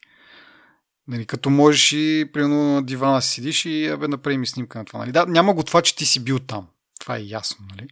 [1.07, 4.85] Нали, като можеш и, примерно, на дивана си седиш и абе, направи ми снимка на
[4.85, 4.99] това.
[4.99, 5.11] Нали?
[5.11, 6.67] Да, няма го това, че ти си бил там.
[6.99, 7.65] Това е ясно.
[7.69, 7.87] Нали?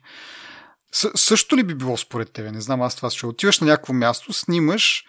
[0.92, 2.52] С- също ли би било според тебе?
[2.52, 5.06] Не знам, аз това ще отиваш на някакво място, снимаш,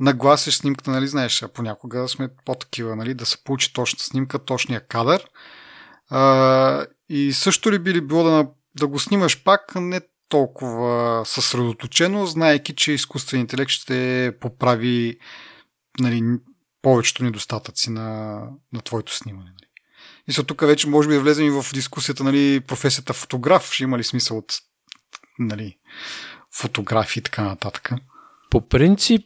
[0.00, 5.24] нагласиш снимката, нали, знаеш, понякога сме по-такива, нали, да се получи точната снимка, точния кадър.
[6.10, 12.26] А, и също ли би ли било да, да го снимаш пак не толкова съсредоточено,
[12.26, 15.16] знаеки, че изкуственият интелект ще поправи
[16.00, 16.22] нали,
[16.82, 18.38] повечето недостатъци на,
[18.72, 19.44] на твоето снимане.
[19.44, 19.70] Нали.
[20.28, 23.84] И са тук вече може би да влезем и в дискусията, нали, професията фотограф, ще
[23.84, 24.54] има ли смисъл от
[25.38, 25.78] нали,
[26.54, 27.90] фотографии и така нататък.
[28.52, 29.24] По принцип,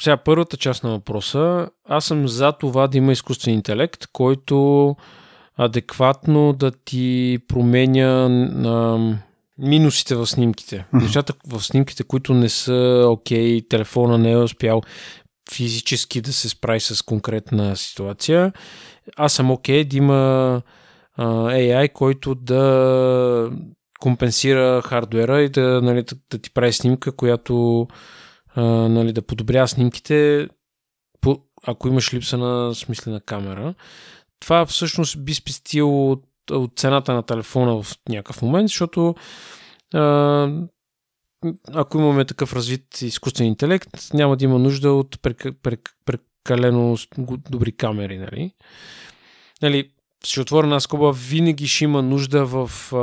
[0.00, 4.96] сега първата част на въпроса, аз съм за това да има изкуствен интелект, който
[5.56, 8.98] адекватно да ти променя на
[9.58, 10.84] минусите в снимките.
[10.92, 14.82] Нещата в снимките, които не са окей, okay, телефона не е успял
[15.52, 18.52] физически да се справи с конкретна ситуация.
[19.16, 20.62] Аз съм окей okay, да има
[21.16, 23.50] а, AI, който да
[24.00, 27.86] компенсира хардуера и да, нали, да, да ти прави снимка, която
[28.62, 30.48] нали, да подобрява снимките,
[31.20, 33.74] по, ако имаш липса на смислена камера.
[34.40, 39.14] Това всъщност би спестил от, от цената на телефона в някакъв момент, защото
[39.94, 40.52] а,
[41.72, 45.22] ако имаме такъв развит изкуствен интелект, няма да има нужда от
[46.04, 46.96] прекалено
[47.50, 48.18] добри камери.
[48.18, 48.52] Нали?
[49.62, 49.90] Нали,
[50.24, 52.96] ще отворя една скоба, винаги ще има нужда в а,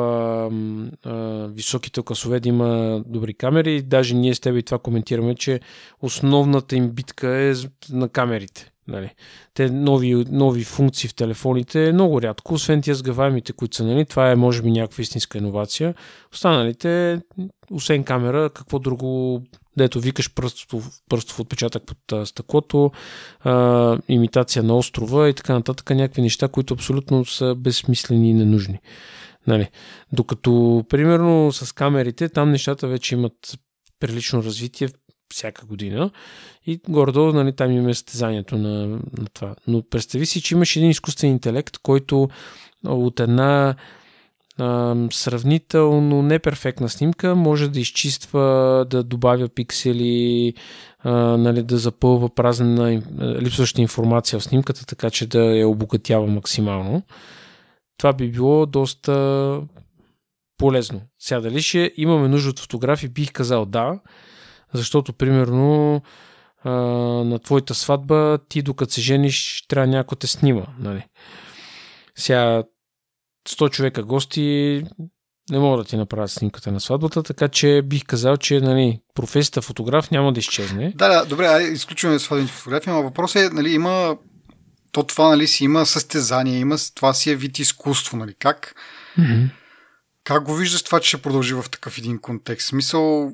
[1.10, 3.82] а, високите класове да има добри камери.
[3.82, 5.60] Даже ние с теб и това коментираме, че
[6.02, 7.54] основната им битка е
[7.92, 8.72] на камерите.
[8.88, 9.10] Нали.
[9.54, 14.06] Те нови, нови функции в телефоните е много рядко, освен тия сгъваемите, които са, нали,
[14.06, 15.94] това е може би някаква истинска иновация.
[16.34, 17.22] Останалите,
[17.72, 19.42] освен камера, какво друго,
[19.78, 22.92] дето викаш пръстов, пръстов отпечатък под стъклото,
[23.44, 28.80] а, имитация на острова и така нататък, някакви неща, които абсолютно са безсмислени и ненужни.
[29.48, 29.70] Нали.
[30.12, 33.60] Докато, примерно, с камерите, там нещата вече имат
[34.00, 34.90] прилично развитие
[35.34, 36.12] всяка година
[36.66, 39.56] и гордо, нали, там имаме състезанието на, на това.
[39.68, 42.30] Но представи си, че имаш един изкуствен интелект, който
[42.86, 43.76] от една
[45.12, 50.54] сравнително неперфектна снимка може да изчиства, да добавя пиксели,
[51.06, 57.02] нали, да запълва празна липсваща информация в снимката, така че да я обогатява максимално.
[57.98, 59.62] Това би било доста
[60.58, 61.02] полезно.
[61.20, 64.00] Сега дали ще имаме нужда от фотографии, бих казал да,
[64.74, 66.02] защото, примерно,
[67.26, 70.66] на твоята сватба, ти докато се жениш, трябва някой те снима.
[70.80, 71.06] Нали?
[72.16, 72.64] Сега
[73.50, 74.84] 100 човека гости
[75.50, 79.62] не могат да ти направят снимката на сватбата, така че бих казал, че нали, професията
[79.62, 80.94] фотограф няма да изчезне.
[80.96, 84.18] Да, да, добре, изключваме сватбените фотографии, но въпросът е, нали, има
[84.92, 88.76] то това, нали, си има състезание, има, това си е вид изкуство, нали, как
[89.18, 89.50] mm-hmm.
[90.24, 92.68] как го виждаш това, че ще продължи в такъв един контекст?
[92.68, 93.32] Смисъл,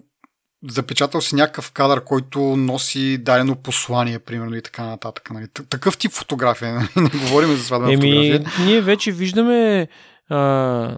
[0.70, 5.30] запечатал си някакъв кадър, който носи дадено послание, примерно и така нататък.
[5.32, 5.48] Нали?
[5.70, 7.10] Такъв тип фотография, нали?
[7.14, 8.66] не говорим за сватбена Еми, фотография.
[8.66, 9.88] Ние вече виждаме
[10.30, 10.98] а,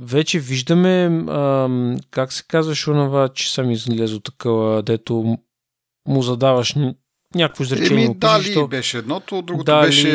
[0.00, 1.68] вече виждаме а,
[2.10, 5.38] как се казваш онова, че съм излезъл такава, дето
[6.08, 6.74] му задаваш
[7.34, 8.04] някакво изречение.
[8.04, 9.86] Еми, дали беше едното, другото дали...
[9.86, 10.08] беше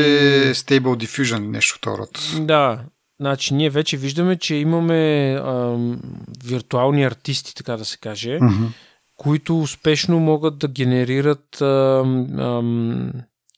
[0.53, 2.07] Stable Diffusion, нещо второ.
[2.39, 2.85] Да,
[3.19, 6.01] Значи, ние вече виждаме, че имаме ам,
[6.45, 8.67] виртуални артисти, така да се каже, mm-hmm.
[9.15, 13.11] които успешно могат да генерират ам, ам,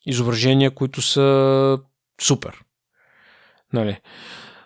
[0.06, 1.78] изображения, които са
[2.20, 2.62] супер.
[3.72, 4.00] Нали?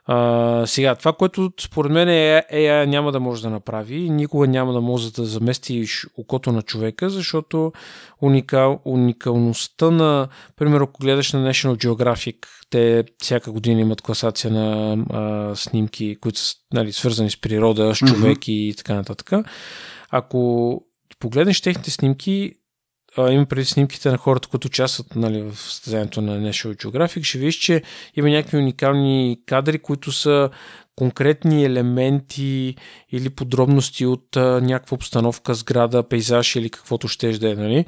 [0.04, 4.72] А, сега, това, което според мен е AI няма да може да направи, никога няма
[4.72, 7.72] да може да заместиш окото на човека, защото
[8.20, 12.36] уникал, уникалността на, примерно, ако гледаш на National Geographic,
[12.70, 17.98] те всяка година имат класация на а, снимки, които са нали, свързани с природа, с
[17.98, 18.50] човек mm-hmm.
[18.50, 19.30] и така нататък.
[20.10, 20.82] Ако
[21.18, 22.52] погледнеш техните снимки,
[23.18, 27.54] има преди снимките на хората, които участват нали, в състезанието на National Geographic, ще видиш,
[27.54, 27.82] че
[28.16, 30.50] има някакви уникални кадри, които са
[30.96, 32.76] конкретни елементи
[33.12, 37.84] или подробности от а, някаква обстановка, сграда, пейзаж или каквото ще да е, нали?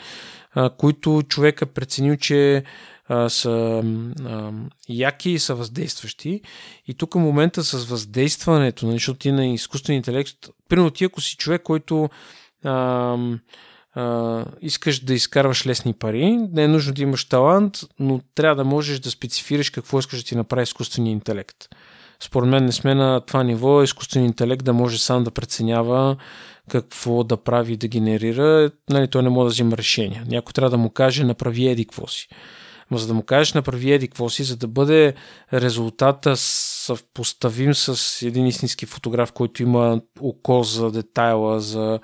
[0.52, 2.64] а, които човека преценил, че
[3.08, 3.82] а, са
[4.24, 4.52] а,
[4.88, 6.40] яки и са въздействащи.
[6.86, 11.36] И тук момента с въздействането, нали, защото ти на изкуствен интелект, примерно ти ако си
[11.36, 12.08] човек, който
[12.64, 13.16] а,
[14.60, 18.98] искаш да изкарваш лесни пари, не е нужно да имаш талант, но трябва да можеш
[18.98, 21.56] да специфираш какво искаш да ти направи изкуствения интелект.
[22.20, 26.16] Според мен не сме на това ниво изкуствен интелект да може сам да преценява
[26.70, 28.70] какво да прави да генерира.
[28.90, 30.24] Нали, той не може да взима решения.
[30.28, 32.28] Някой трябва да му каже направи еди какво си.
[32.90, 35.14] Но за да му кажеш направи еди какво си, за да бъде
[35.52, 42.00] резултата съвпоставим с един истински фотограф, който има око за детайла, за,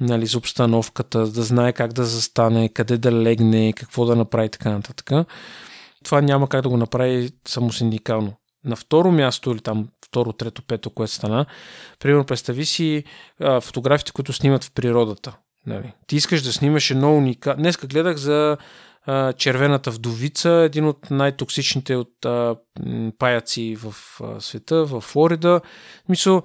[0.00, 4.70] нали, за обстановката, да знае как да застане, къде да легне, какво да направи така
[4.70, 5.26] нататък.
[6.04, 8.32] Това няма как да го направи само синдикално.
[8.64, 11.46] На второ място или там второ, трето, пето, което стана,
[11.98, 13.04] примерно представи си
[13.40, 15.36] а, фотографите, които снимат в природата.
[15.66, 15.92] Нали.
[16.06, 17.62] Ти искаш да снимаш едно уникално...
[17.62, 18.56] Днеска гледах за
[19.36, 22.56] червената вдовица, един от най-токсичните от а,
[23.18, 25.60] паяци в а, света, в Флорида.
[26.08, 26.42] Мисъл,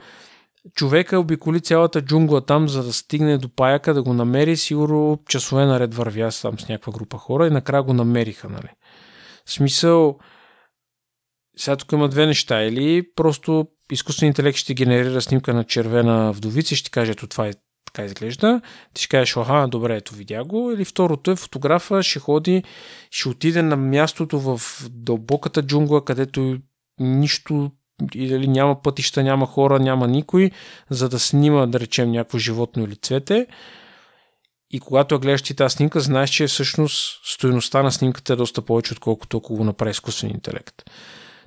[0.75, 4.57] човека обиколи цялата джунгла там, за да стигне до паяка, да го намери.
[4.57, 8.49] Сигурно часове наред вървя там с някаква група хора и накрая го намериха.
[8.49, 8.69] Нали.
[9.45, 10.19] В смисъл,
[11.57, 12.63] сега тук има две неща.
[12.63, 17.47] Или просто изкуствен интелект ще генерира снимка на червена вдовица и ще каже, ето това
[17.47, 17.53] е
[17.85, 18.61] така изглежда.
[18.93, 20.71] Ти ще кажеш, аха, добре, ето видя го.
[20.71, 22.63] Или второто е фотографа ще ходи,
[23.11, 26.57] ще отиде на мястото в дълбоката джунгла, където
[26.99, 27.71] нищо
[28.15, 30.51] или няма пътища, няма хора, няма никой,
[30.89, 33.47] за да снима, да речем, някакво животно или цвете.
[34.71, 38.61] И когато я гледаш ти тази снимка, знаеш, че всъщност стоеността на снимката е доста
[38.61, 40.83] повече, отколкото ако го направи изкуствен интелект.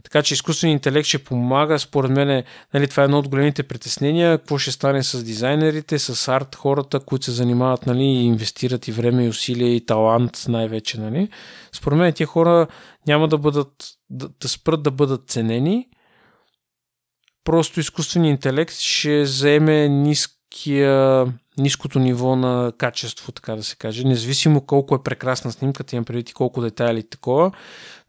[0.03, 2.45] Така че изкуственият интелект ще помага, според мен,
[2.75, 7.01] нали, това е едно от големите притеснения, какво ще стане с дизайнерите, с арт хората,
[7.01, 11.01] които се занимават нали, инвестират и време, и усилия, и талант най-вече.
[11.01, 11.29] Нали.
[11.73, 12.67] Според мен тия хора
[13.07, 13.73] няма да бъдат,
[14.11, 15.89] да, да спрат да бъдат ценени,
[17.45, 21.27] просто изкуственият интелект ще заеме ниския,
[21.59, 24.05] ниското ниво на качество, така да се каже.
[24.05, 27.53] Независимо колко е прекрасна снимката, имам предвид и колко детайли такова,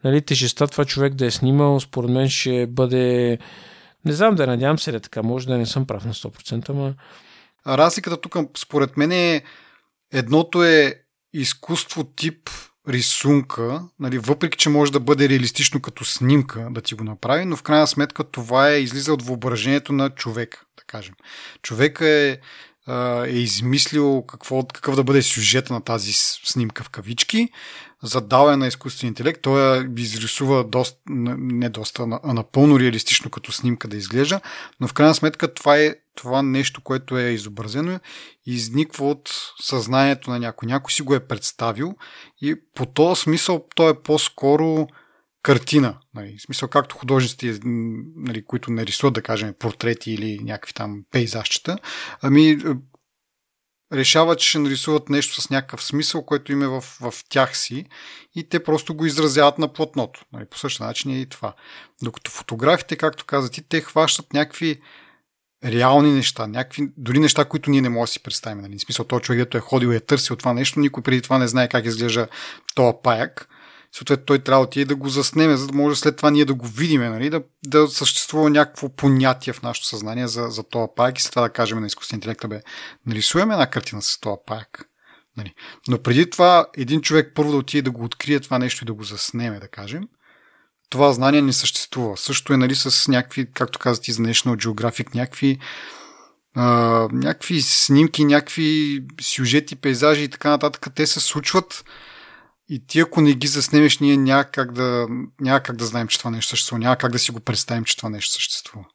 [0.04, 3.38] нали, тежестта това човек да е снимал, според мен ще бъде...
[4.06, 6.94] Не знам да надявам се да така, може да не съм прав на 100%, ама...
[7.68, 9.44] Разликата тук, според мен е
[10.14, 10.94] едното е
[11.34, 12.50] изкуство тип
[12.90, 17.56] рисунка, нали, въпреки че може да бъде реалистично като снимка да ти го направи, но
[17.56, 21.16] в крайна сметка това е излиза от въображението на човека, да кажем.
[21.62, 22.38] Човека е,
[23.26, 27.50] е измислил какво, какъв да бъде сюжета на тази снимка в кавички,
[28.04, 33.98] задал на изкуствен интелект, той изрисува доста, не доста, а напълно реалистично като снимка да
[33.98, 34.42] изглежда,
[34.80, 38.00] но в крайна сметка това е това нещо, което е изобразено,
[38.46, 39.30] изниква от
[39.62, 40.68] съзнанието на някой.
[40.68, 41.96] Някой си го е представил
[42.42, 44.88] и по този смисъл той е по-скоро
[45.44, 45.98] картина.
[46.14, 47.60] Нали, в смисъл както художниците,
[48.16, 51.78] нали, които не рисуват, да кажем, портрети или някакви там пейзажчета,
[52.22, 52.58] ами
[53.94, 57.86] решават, че ще нарисуват нещо с някакъв смисъл, което им е в, в тях си
[58.36, 60.26] и те просто го изразяват на платното.
[60.34, 61.54] Нали, по същия начин е и това.
[62.02, 64.80] Докато фотографите, както каза ти, те хващат някакви
[65.66, 68.62] реални неща, някакви, дори неща, които ние не можем да си представим.
[68.62, 68.78] Нали.
[68.78, 71.38] В смисъл, този човек, който е ходил и е търсил това нещо, никой преди това
[71.38, 72.28] не знае как изглежда
[72.76, 73.50] този паяк
[73.98, 76.54] съответно той трябва да отиде да го заснеме, за да може след това ние да
[76.54, 77.30] го видим, нали?
[77.30, 81.42] да, да съществува някакво понятие в нашето съзнание за, за този паяк и след това
[81.42, 82.62] да кажем на изкуствен интелект, бе,
[83.06, 84.90] нарисуем една картина с този паяк.
[85.38, 85.54] Нали?
[85.88, 88.94] Но преди това един човек първо да отиде да го открие това нещо и да
[88.94, 90.04] го заснеме, да кажем,
[90.90, 92.18] това знание не съществува.
[92.18, 95.60] Също е нали, с някакви, както казах за National Geographic, някакви
[96.56, 96.64] а,
[97.12, 101.84] някакви снимки, някакви сюжети, пейзажи и така нататък, те се случват
[102.70, 105.08] и ти ако не ги заснемеш, ние няма как да,
[105.42, 106.80] няма как да знаем, че това нещо съществува.
[106.80, 108.86] Няма как да си го представим, че това нещо съществува.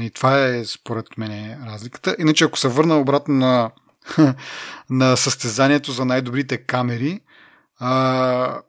[0.00, 2.16] И това е според мен разликата.
[2.18, 3.70] Иначе ако се върна обратно на,
[4.90, 7.20] на състезанието за най-добрите камери,
[7.78, 8.60] а,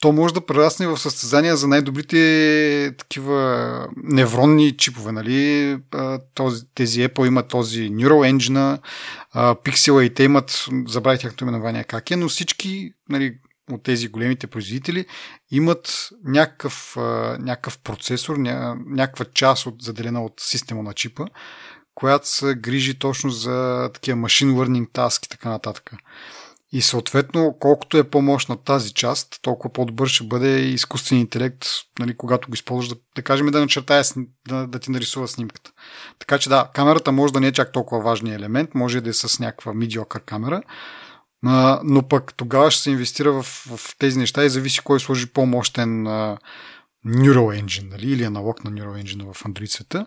[0.00, 5.12] то може да прерасне в състезания за най-добрите такива невронни чипове.
[5.12, 5.78] Нали?
[6.34, 8.78] Този, тези Apple имат този Neural Engine,
[9.34, 13.38] Pixel и те имат, забравих тяхното именование как е, но всички нали,
[13.70, 15.06] от тези големите производители
[15.50, 16.96] имат някакъв,
[17.38, 18.36] някакъв процесор,
[18.86, 21.24] някаква част от, заделена от система на чипа,
[21.94, 25.92] която се грижи точно за такива машин learning таски и така нататък.
[26.74, 31.66] И съответно, колкото е по-мощна тази част, толкова по-добър ще бъде изкуствен интелект,
[31.98, 34.04] нали, когато го използваш, да, да кажем да начертая,
[34.48, 35.70] да, да ти нарисува снимката.
[36.18, 39.12] Така че да, камерата може да не е чак толкова важният елемент, може да е
[39.12, 40.62] с някаква медиокър камера,
[41.46, 45.26] а, но пък тогава ще се инвестира в, в тези неща и зависи кой сложи
[45.26, 46.38] по-мощен а,
[47.06, 50.06] Neural Engine, нали, или аналог на Neural Engine в Android света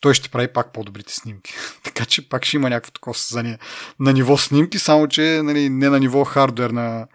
[0.00, 1.54] той ще прави пак по-добрите снимки.
[1.84, 3.58] така че пак ще има някакво такова съзнание
[4.00, 7.06] на ниво снимки, само че нали, не на ниво хардвер на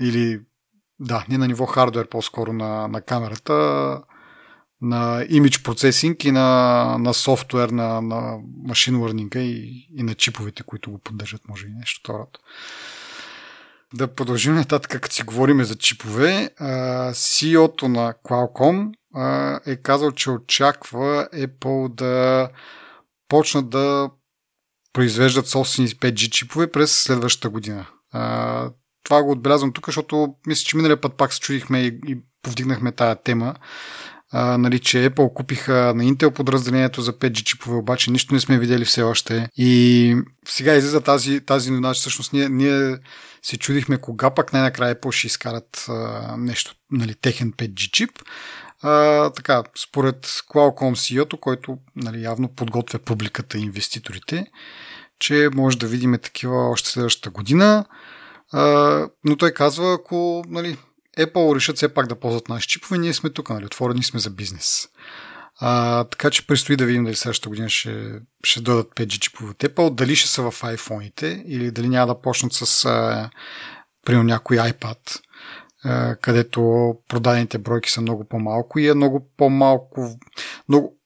[0.00, 0.40] или
[1.00, 4.00] да, не на ниво хардвер по-скоро на, на камерата,
[4.80, 10.62] на имидж процесинг и на, на софтуер, на, на машин learning и, и на чиповете,
[10.62, 12.26] които го поддържат, може и нещо това.
[13.94, 16.50] Да продължим нататък, като си говорим за чипове.
[17.10, 18.92] CEO-то на Qualcomm
[19.66, 22.48] е казал, че очаква Apple да
[23.28, 24.10] почнат да
[24.92, 27.86] произвеждат собствени 5G чипове през следващата година.
[29.04, 33.22] Това го отбелязвам тук, защото мисля, че миналия път пак се чудихме и повдигнахме тая
[33.22, 33.54] тема.
[34.36, 38.58] А, нали, че Apple купиха на Intel подразделението за 5G чипове, обаче нищо не сме
[38.58, 39.48] видели все още.
[39.56, 40.16] И
[40.48, 42.96] сега излиза тази, тази новина, че всъщност ние, ние
[43.42, 48.10] се чудихме кога пък най-накрая Apple ще изкарат а, нещо, нали, техен 5G чип.
[48.82, 54.46] А, така, според Qualcomm CEO, който нали, явно подготвя публиката и инвеститорите,
[55.18, 57.84] че може да видим такива още следващата година.
[58.52, 58.62] А,
[59.24, 60.76] но той казва, ако нали,
[61.18, 64.30] Apple решат все пак да ползват наши чипове, ние сме тук, нали, отворени сме за
[64.30, 64.88] бизнес.
[65.60, 69.58] А, така че предстои да видим дали следващата година ще, ще дойдат 5G чипове от
[69.58, 73.30] Apple, дали ще са в iPhone-ите или дали няма да почнат с а,
[74.06, 75.20] примерно някой iPad,
[75.84, 80.18] а, където продадените бройки са много по-малко и е много по-малко
[80.68, 80.96] много,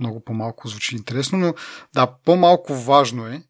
[0.00, 1.54] много по-малко звучи интересно, но
[1.94, 3.42] да, по-малко важно е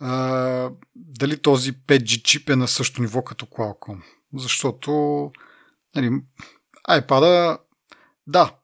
[0.00, 4.02] а, дали този 5G чип е на същото ниво като Qualcomm.
[4.34, 4.90] Защото
[5.96, 6.10] нали,
[6.88, 7.58] iPad
[8.26, 8.54] да,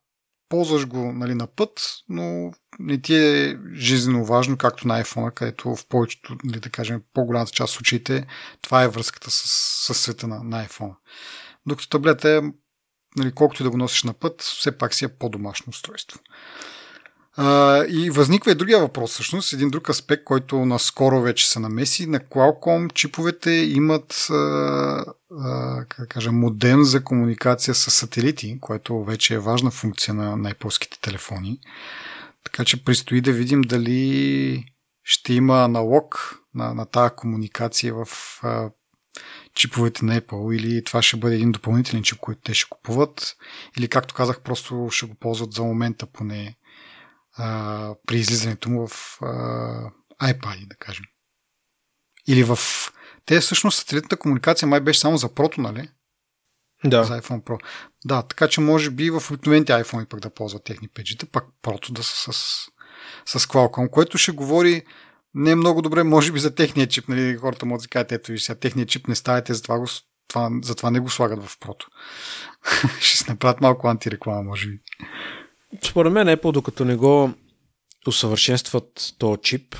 [0.48, 5.76] ползваш го нали, на път, но не ти е жизненно важно, както на iPhone, където
[5.76, 8.26] в повечето, нали, да кажем, по-голямата част от случаите,
[8.62, 9.42] това е връзката с,
[9.86, 10.94] с света на, на iPhone.
[11.66, 12.40] Докато таблета е,
[13.16, 16.20] нали, колкото и да го носиш на път, все пак си е по-домашно устройство.
[17.36, 22.06] А, и възниква и другия въпрос, всъщност, един друг аспект, който наскоро вече се намеси.
[22.06, 24.34] На Qualcomm чиповете имат а,
[25.40, 30.36] а, как да кажа, модем за комуникация с сателити, което вече е важна функция на
[30.36, 31.58] най-полските телефони.
[32.44, 34.64] Така че предстои да видим дали
[35.04, 38.06] ще има аналог на, на тази комуникация в
[38.42, 38.70] а,
[39.54, 43.36] чиповете на Apple или това ще бъде един допълнителен чип, който те ще купуват
[43.78, 46.56] или както казах, просто ще го ползват за момента поне
[47.36, 49.26] а, при излизането му в а,
[50.22, 51.04] iPad, да кажем.
[52.28, 52.58] Или в...
[53.26, 55.88] Те всъщност сателитната комуникация май беше само за прото, нали?
[56.84, 57.04] Да.
[57.04, 57.58] За iPhone Pro.
[58.04, 61.92] Да, така че може би в обикновените iPhone пък да ползват техни 5G, пак прото
[61.92, 62.58] да са с,
[63.26, 64.82] с Qualcomm, което ще говори
[65.34, 67.08] не е много добре, може би за техния чип.
[67.08, 67.36] Нали?
[67.36, 69.86] Хората могат да кажат, ето и сега техния чип не ставате, затова, го,
[70.28, 71.86] това, затова не го слагат в прото.
[73.00, 74.78] ще се направят малко антиреклама, може би.
[75.82, 77.30] Според мен Apple, докато не го
[78.06, 79.76] усъвършенстват този чип,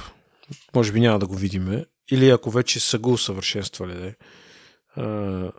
[0.75, 1.85] може би няма да го видиме.
[2.11, 4.15] Или ако вече са го усъвършенствали, да
[4.97, 5.53] а,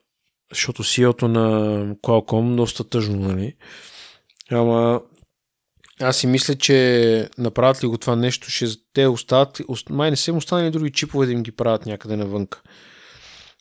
[0.52, 1.48] защото CEO-то на
[1.96, 3.56] Qualcomm доста тъжно, нали?
[4.52, 5.02] Ама
[6.02, 10.32] аз си мисля, че направят ли го това нещо, ще те остават, май не са
[10.32, 12.62] им останали други чипове да им ги правят някъде навънка.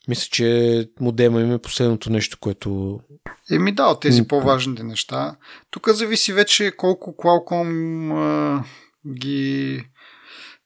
[0.07, 2.99] Мисля, че модема им е последното нещо, което...
[3.51, 5.35] Еми да, от тези по-важните неща.
[5.69, 8.63] Тук зависи вече колко Qualcomm а,
[9.13, 9.83] ги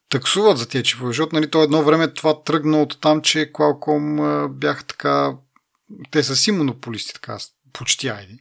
[0.10, 4.44] таксуват за тези чипове, защото нали, то едно време това тръгна от там, че Qualcomm
[4.46, 5.34] а, бяха така...
[6.12, 7.38] Те са си монополисти, така,
[7.74, 8.38] почти айди.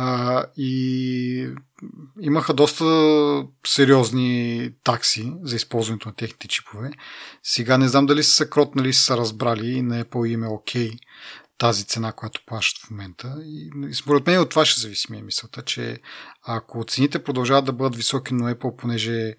[0.00, 1.50] А, и
[2.20, 2.84] имаха доста
[3.66, 6.90] сериозни такси за използването на техните чипове.
[7.42, 10.90] Сега не знам дали са кротнали, са разбрали и на Apple им е окей
[11.58, 13.36] тази цена, която плащат в момента.
[13.44, 16.00] И, според мен от това ще зависи ми е мисълта, че
[16.42, 19.34] ако цените продължават да бъдат високи, но Apple, понеже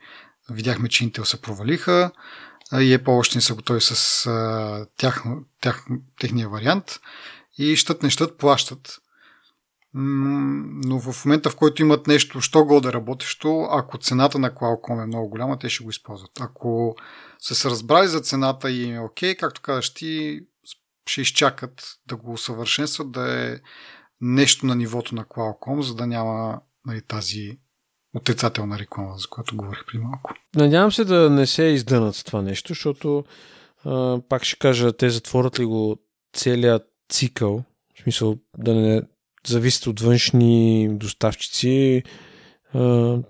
[0.50, 2.12] видяхме, че Intel се провалиха,
[2.74, 4.24] и Apple още не са готови с
[4.98, 5.24] тях,
[5.62, 5.86] тях,
[6.20, 7.00] техния вариант
[7.58, 9.00] и щат не щат плащат
[9.94, 15.04] но в момента, в който имат нещо, що го да работещо, ако цената на Qualcomm
[15.04, 16.32] е много голяма, те ще го използват.
[16.40, 16.96] Ако
[17.40, 20.42] са се разбрали за цената и е окей, както казаш ти,
[21.10, 23.60] ще изчакат да го усъвършенстват, да е
[24.22, 27.60] нещо на нивото на Qualcomm, за да няма нали, тази
[28.16, 30.34] отрицателна реклама, за която говорих при малко.
[30.56, 33.24] Надявам се да не се издънат с това нещо, защото
[33.86, 35.98] А, пак ще кажа, те затворят ли го
[36.34, 37.64] целият цикъл,
[37.96, 39.02] в смисъл да не
[39.48, 42.04] зависят от външни доставчици,
[42.74, 42.80] а,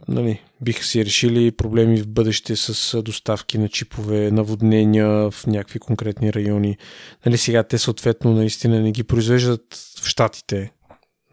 [0.08, 6.34] нали, биха си решили проблеми в бъдеще с доставки на чипове, наводнения в някакви конкретни
[6.34, 6.78] райони.
[7.26, 10.72] Нали, сега те съответно наистина не ги произвеждат в Штатите,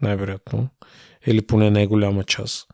[0.01, 0.69] най-вероятно,
[1.27, 2.67] или поне най-голяма част.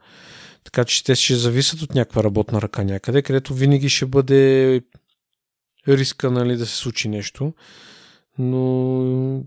[0.63, 4.81] Така че те ще зависят от някаква работна ръка някъде, където винаги ще бъде
[5.87, 7.53] риска нали, да се случи нещо.
[8.37, 9.43] Но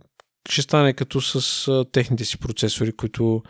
[0.48, 3.42] ще стане като с а, техните си процесори, които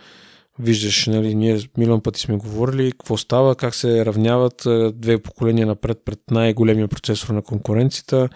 [0.59, 6.03] виждаш, нали, ние милион пъти сме говорили какво става, как се равняват две поколения напред
[6.05, 8.29] пред най-големия процесор на конкуренцията.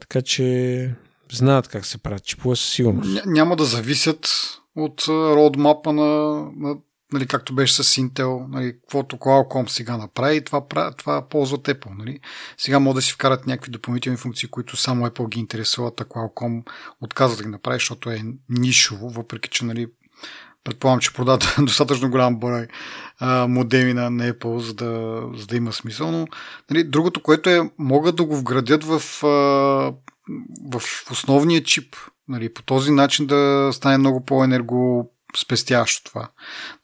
[0.00, 0.94] Така че
[1.32, 3.26] знаят как се правят чипове със сигурност.
[3.26, 4.28] Няма да зависят
[4.76, 6.76] от родмапа на, на
[7.12, 10.66] нали, както беше с Intel, нали, каквото Qualcomm сега направи, това,
[10.98, 11.98] това ползват Apple.
[11.98, 12.20] Нали.
[12.58, 16.62] Сега могат да си вкарат някакви допълнителни функции, които само Apple ги интересуват, а Qualcomm
[17.00, 19.86] отказва да ги направи, защото е нишово, въпреки че нали,
[20.64, 22.66] предполагам, че продават достатъчно голям брой
[23.48, 26.10] модеми на, на Apple, за да, за да има смисъл.
[26.10, 26.26] Но
[26.70, 29.28] нали, другото, което е, могат да го вградят в, а,
[30.72, 31.96] в основния чип.
[32.28, 35.10] Нали, по този начин да стане много по-енерго
[35.40, 36.30] спестящо това.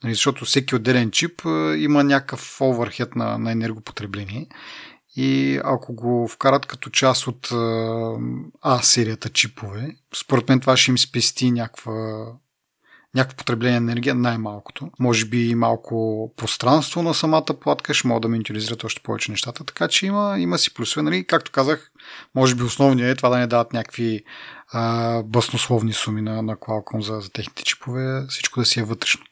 [0.03, 1.43] Нали, защото всеки отделен чип
[1.79, 4.49] има някакъв оверхед на, на енергопотребление.
[5.17, 7.49] И ако го вкарат като част от
[8.63, 12.27] А серията чипове, според мен това ще им спести някаква
[13.15, 14.91] някакво потребление на енергия, най-малкото.
[14.99, 19.65] Може би и малко пространство на самата платка, ще мога да минимализират още повече нещата,
[19.65, 21.03] така че има, има си плюсове.
[21.03, 21.27] Нали?
[21.27, 21.91] Както казах,
[22.35, 24.25] може би основният е това да не дават някакви
[24.73, 29.25] а, баснословни суми на, на Qualcomm за, за техните чипове, всичко да си е вътрешно.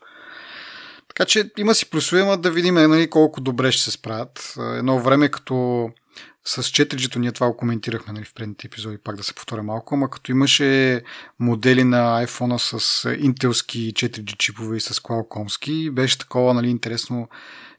[1.09, 4.55] Така че има си плюсове, но да видим нали, колко добре ще се справят.
[4.59, 5.89] Едно време като
[6.45, 9.95] с 4G-то ние това го коментирахме нали, в предните епизоди, пак да се повторя малко,
[9.95, 11.03] ама като имаше
[11.39, 17.29] модели на iPhone с интелски 4G чипове и с Qualcommски, беше такова нали, интересно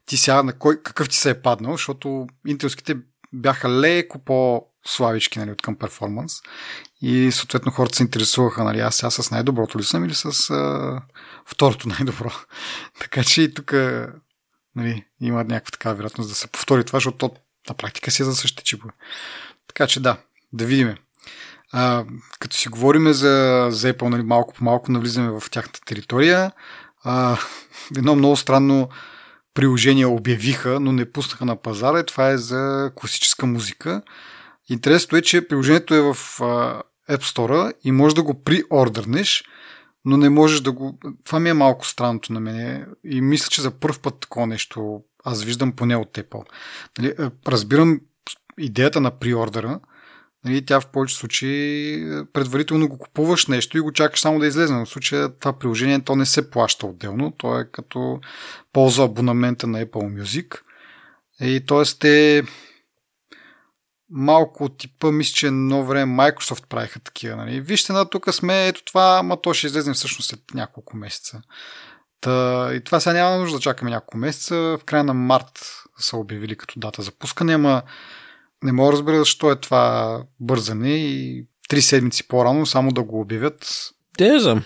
[0.05, 2.97] ти сега на кой, какъв ти се е паднал, защото интелските
[3.33, 4.19] бяха леко
[4.83, 6.33] по-славички нали, от към перформанс
[7.01, 11.01] и съответно хората се интересуваха, нали, аз сега с най-доброто ли съм или с а,
[11.45, 12.31] второто най-добро.
[12.99, 13.73] така че и тук
[14.75, 17.31] нали, има някаква така вероятност да се повтори това, защото
[17.69, 18.93] на практика си е за същите чипове.
[19.67, 20.17] Така че да,
[20.53, 20.95] да видим.
[21.71, 22.05] А,
[22.39, 26.51] като си говорим за, за Apple, нали, малко по малко навлизаме в тяхната територия.
[27.03, 27.37] А,
[27.97, 28.89] едно много странно
[29.53, 34.01] приложение обявиха, но не пуснаха на пазара и това е за класическа музика.
[34.69, 36.15] Интересното е, че приложението е в
[37.09, 39.43] App Store и можеш да го приордърнеш,
[40.05, 40.99] но не можеш да го...
[41.23, 45.01] Това ми е малко странното на мене и мисля, че за първ път такова нещо
[45.25, 46.43] аз виждам поне от Apple.
[46.97, 47.13] Нали,
[47.47, 47.99] разбирам
[48.59, 49.79] идеята на приордера,
[50.45, 54.73] нали, тя в повече случаи предварително го купуваш нещо и го чакаш само да излезе.
[54.73, 58.19] Но в случая това приложение то не се плаща отделно, то е като
[58.73, 60.59] полза абонамента на Apple Music.
[61.41, 61.83] И т.е.
[61.99, 62.43] те
[64.13, 67.35] малко типа, мисля, че едно време Microsoft правиха такива.
[67.35, 67.61] Нали.
[67.61, 71.41] Вижте, на тук сме, ето това, ама то ще излезе всъщност след няколко месеца.
[72.21, 74.55] Та, и това сега няма нужда да чакаме няколко месеца.
[74.55, 77.81] В края на март са обявили като дата за пускане, ама
[78.63, 83.19] не мога да разбера защо е това бързане и три седмици по-рано само да го
[83.19, 83.89] обявят.
[84.17, 84.63] Те знам.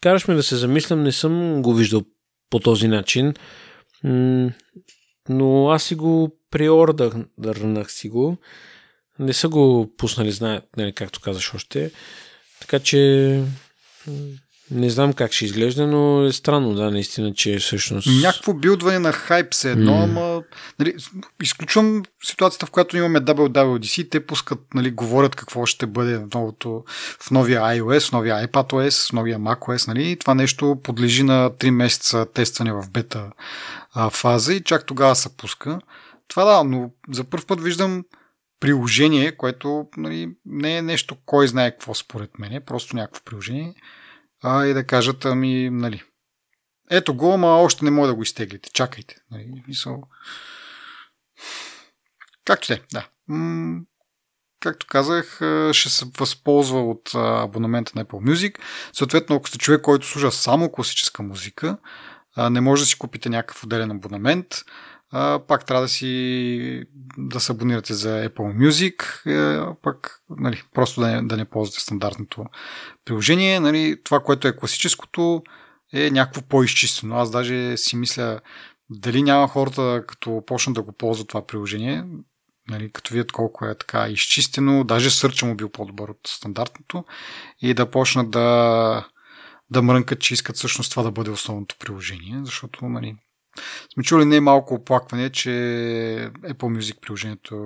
[0.00, 2.02] Караш ме да се замислям, не съм го виждал
[2.50, 3.34] по този начин.
[5.28, 8.36] но аз си го приордърнах си го.
[9.18, 11.90] Не са го пуснали, знаят, нали, както казаш още.
[12.60, 13.42] Така че
[14.70, 18.08] не знам как ще изглежда, но е странно, да, наистина, че всъщност...
[18.22, 20.04] Някакво билдване на хайп се едно, mm.
[20.04, 20.42] ама...
[20.78, 20.94] Нали,
[21.42, 26.84] изключвам ситуацията, в която имаме WWDC, те пускат, нали, говорят какво ще бъде в, новото,
[27.20, 31.70] в новия iOS, в новия iPadOS, в новия macOS, нали, това нещо подлежи на 3
[31.70, 33.30] месеца тестване в бета
[33.94, 35.78] а, фаза и чак тогава се пуска.
[36.28, 38.04] Това да, но за първ път виждам
[38.60, 43.74] приложение, което нали, не е нещо кой знае какво според мен, е просто някакво приложение,
[44.42, 46.02] а и да кажат, ами, нали,
[46.90, 48.70] ето го, ама още не може да го изтеглите.
[48.70, 49.16] Чакайте.
[49.30, 50.02] Нали, мисъл...
[52.44, 53.08] Както те, да.
[53.28, 53.80] М-
[54.60, 55.36] както казах,
[55.72, 58.58] ще се възползва от абонамента на Apple Music.
[58.92, 61.78] Съответно, ако сте човек, който служа само класическа музика,
[62.50, 64.46] не може да си купите някакъв отделен абонамент.
[65.48, 66.84] Пак трябва да си
[67.18, 71.80] да се абонирате за Apple Music, е, пък нали, просто да не, да не ползвате
[71.80, 72.44] стандартното
[73.04, 73.60] приложение.
[73.60, 75.42] Нали, това, което е класическото,
[75.92, 77.16] е някакво по-изчистено.
[77.16, 78.40] Аз даже си мисля
[78.90, 82.04] дали няма хората, като почнат да го ползват това приложение,
[82.68, 87.04] нали, като видят колко е така изчистено, даже сърча му бил по-добър от стандартното
[87.60, 89.08] и да почнат да,
[89.70, 93.16] да мрънкат, че искат всъщност това да бъде основното приложение, защото нали,
[93.94, 95.50] сме чули не малко оплакване, че
[96.42, 97.56] Apple Music приложението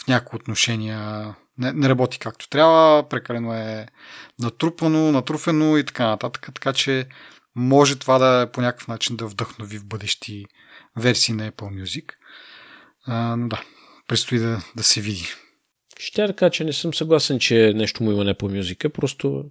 [0.00, 3.86] в някои отношения не, не работи както трябва, прекалено е
[4.38, 7.06] натрупано, натруфено и така нататък, така че
[7.56, 10.46] може това да е по някакъв начин да вдъхнови в бъдещи
[10.96, 12.12] версии на Apple Music.
[13.06, 13.62] А, но да,
[14.08, 15.26] предстои да, да се види.
[15.98, 19.44] Ще да кажа, че не съм съгласен, че нещо му има не по мюзика, просто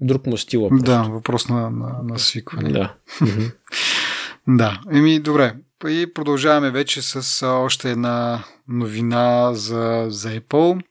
[0.00, 0.68] друг му стила.
[0.68, 0.84] Просто.
[0.84, 2.72] Да, въпрос на, на, на свикване.
[2.72, 2.94] Да.
[4.48, 5.54] да, еми добре.
[5.88, 10.82] И продължаваме вече с още една новина за, за Apple.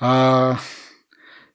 [0.00, 0.58] А,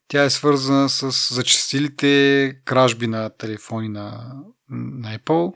[0.07, 4.33] тя е свързана с зачастилите кражби на телефони на,
[4.69, 5.53] на Apple,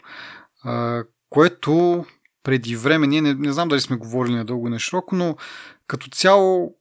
[0.64, 2.06] а, което
[2.44, 5.38] преди време, ние не, не знам дали сме говорили надълго и на широко, но
[5.88, 6.76] като цяло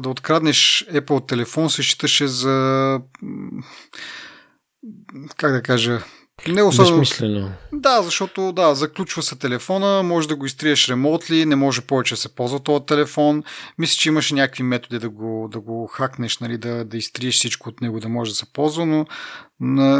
[0.00, 3.00] да откраднеш Apple телефон се считаше за
[5.36, 6.04] как да кажа
[6.48, 6.98] не особено...
[6.98, 7.50] Безмислено.
[7.72, 12.20] Да, защото да, заключва се телефона, може да го изтриеш ремонтли, не може повече да
[12.20, 13.42] се ползва този телефон.
[13.78, 17.68] Мисля, че имаше някакви методи да го, да го хакнеш, нали, да, да изтриеш всичко
[17.68, 19.06] от него, да може да се ползва, но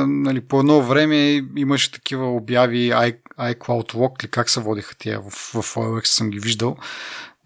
[0.06, 2.90] нали, по едно време имаше такива обяви
[3.38, 6.76] iCloud Lock, или как се водиха тия в, в iOX съм ги виждал,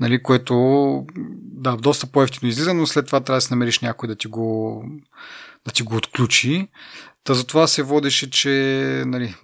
[0.01, 0.55] нали, което
[1.43, 4.85] да, доста по-ефтино излиза, но след това трябва да се намериш някой да ти го,
[5.65, 6.69] да ти го отключи.
[7.29, 8.49] Та затова се водеше, че
[9.07, 9.35] нали,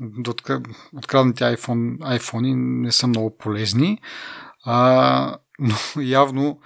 [0.96, 3.98] откраднати iPhone, iPhone не са много полезни,
[4.64, 6.60] а, но явно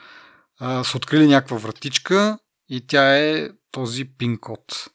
[0.58, 2.38] а, са открили някаква вратичка
[2.68, 4.90] и тя е този пин код,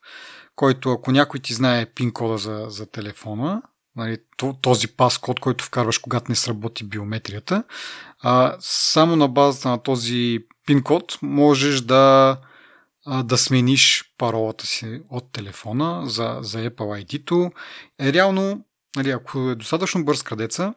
[0.56, 3.62] който ако някой ти знае пин кода за, за телефона,
[3.96, 4.18] нали,
[4.62, 7.64] този пас код, който вкарваш когато не сработи биометрията,
[8.22, 12.38] а, само на базата на този пин код можеш да
[13.08, 17.52] да смениш паролата си от телефона за, за Apple ID-то.
[18.00, 20.74] Е, реално, нали, ако е достатъчно бърз крадеца,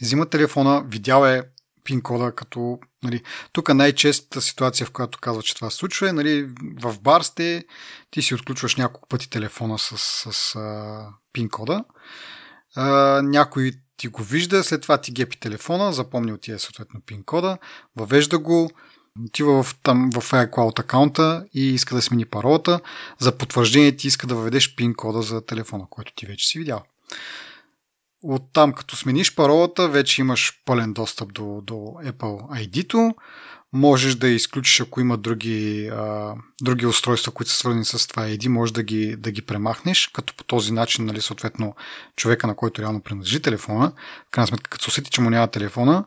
[0.00, 1.42] взима телефона, видял е
[1.84, 3.22] пин кода, като нали,
[3.52, 6.48] тук най-честата ситуация, в която казва, че това се случва е нали,
[6.80, 7.64] в бар сте,
[8.10, 9.98] ти си отключваш няколко пъти телефона с,
[10.32, 11.84] с а, пин кода,
[12.76, 12.86] а,
[13.22, 17.58] някой ти го вижда, след това ти гепи телефона, запомни от тия съответно пин кода,
[17.96, 18.70] въвежда го,
[19.24, 22.80] отива в, там, в iCloud акаунта и иска да смени паролата.
[23.18, 26.82] За потвърждение ти иска да въведеш пин кода за телефона, който ти вече си видял.
[28.22, 33.14] Оттам, като смениш паролата, вече имаш пълен достъп до, до Apple ID-то.
[33.72, 38.48] Можеш да изключиш, ако има други, а, други устройства, които са свързани с това ID,
[38.48, 41.74] може да ги, да ги премахнеш, като по този начин, нали, съответно,
[42.16, 43.92] човека, на който реално принадлежи телефона,
[44.26, 46.04] в крайна сметка, като се усети, че му няма телефона,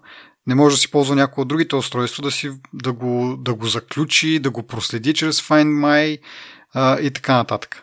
[0.49, 3.65] не може да си ползва някои от другите устройства, да, си, да, го, да го
[3.65, 6.19] заключи, да го проследи чрез Find My
[6.73, 7.81] а, и така нататък.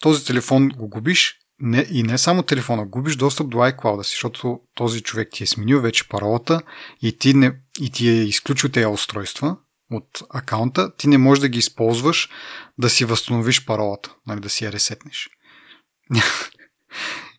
[0.00, 4.60] Този телефон го губиш не, и не само телефона, губиш достъп до iCloud си, защото
[4.74, 6.60] този човек ти е сменил вече паролата
[7.02, 9.56] и ти, не, и ти е изключил тези устройства
[9.90, 12.28] от акаунта, ти не можеш да ги използваш
[12.78, 15.30] да си възстановиш паролата, нали, да си я ресетнеш.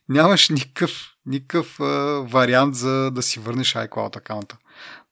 [0.08, 1.84] Нямаш никакъв никакъв а,
[2.20, 4.56] вариант за да си върнеш iCloud акаунта.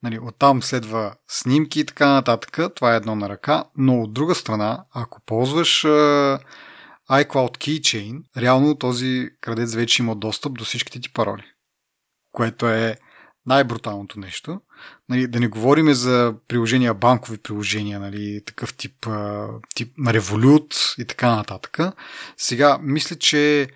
[0.03, 2.75] Нали, оттам следва снимки и така нататък.
[2.75, 3.65] Това е едно на ръка.
[3.77, 6.39] Но от друга страна, ако ползваш а,
[7.11, 11.45] iCloud Keychain, реално този крадец вече има достъп до всичките ти пароли.
[12.33, 12.97] Което е
[13.47, 14.61] най-бруталното нещо.
[15.09, 19.07] Нали, да не говорим за приложения, банкови приложения, нали, такъв тип,
[19.75, 21.79] тип на Revolut и така нататък.
[22.37, 23.69] Сега, мисля, че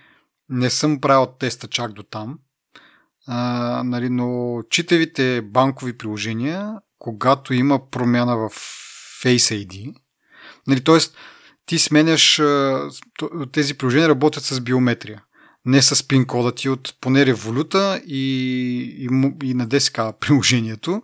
[0.53, 2.39] не съм правил теста чак до там,
[3.27, 8.51] а, нали, но читавите банкови приложения, когато има промяна в
[9.25, 9.95] Face ID,
[10.67, 10.99] нали, т.е.
[11.67, 12.43] ти сменяш,
[13.53, 15.23] тези приложения работят с биометрия,
[15.65, 18.27] не с пин кода ти от поне революта и,
[18.99, 19.09] и,
[19.49, 21.03] и на ДСК приложението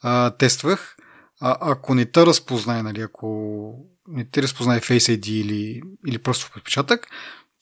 [0.00, 0.96] а, тествах.
[1.40, 3.74] А, ако не те разпознае, нали, ако
[4.08, 7.06] не ти разпознае Face ID или, или просто подпечатък,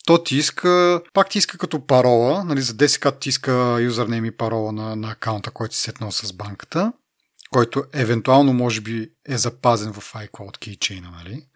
[0.06, 4.36] то ти иска, пак ти иска като парола, нали, за 10 ти иска юзернейм и
[4.36, 6.92] парола на, на акаунта, който си сетнал с банката,
[7.50, 11.46] който евентуално може би е запазен в iCloud Keychain, нали,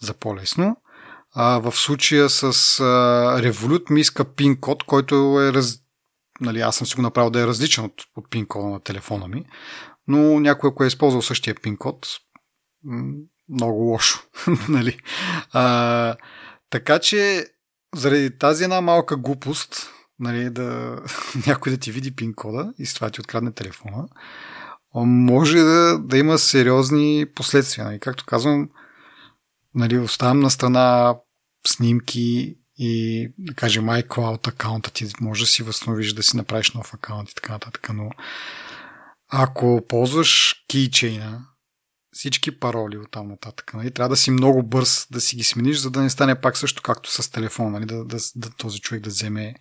[0.00, 0.76] за по-лесно.
[1.34, 2.84] А, в случая с а,
[3.42, 5.78] Revolut ми иска пин код, който е раз...
[6.40, 9.28] нали, аз съм си го направил да е различен от, от пин кода на телефона
[9.28, 9.44] ми,
[10.08, 12.06] но някой, ако е използвал същия пин код,
[13.48, 14.22] много лошо.
[14.68, 14.98] нали?
[15.52, 16.16] а,
[16.70, 17.46] така че
[17.94, 20.98] заради тази една малка глупост, нали, да,
[21.46, 24.08] някой да ти види пин кода и с това ти открадне телефона,
[24.94, 27.84] може да, да има сериозни последствия.
[27.84, 28.00] Нали?
[28.00, 28.68] Както казвам,
[29.74, 31.16] нали, оставям на страна
[31.66, 36.94] снимки и, да кажем, iCloud акаунта ти може да си възстановиш, да си направиш нов
[36.94, 38.10] акаунт и така нататък, но
[39.28, 41.46] ако ползваш кейчейна,
[42.14, 45.76] всички пароли от там нататък, нали, трябва да си много бърз да си ги смениш,
[45.76, 49.02] за да не стане пак също както с телефона, нали, да, да, да този човек
[49.02, 49.54] да вземе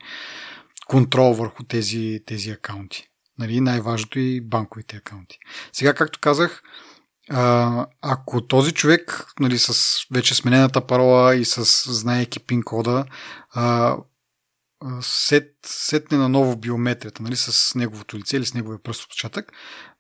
[0.88, 3.08] контрол върху тези, тези акаунти.
[3.40, 5.38] Нали, най-важното и банковите акаунти.
[5.74, 6.64] Сега, както казах,
[8.02, 13.06] ако този човек, нали, с вече сменената парола и с знаеки пин кода,
[15.02, 19.52] сет, сетне на ново биометрията, нали, с неговото лице или с неговия пръстотпечатък,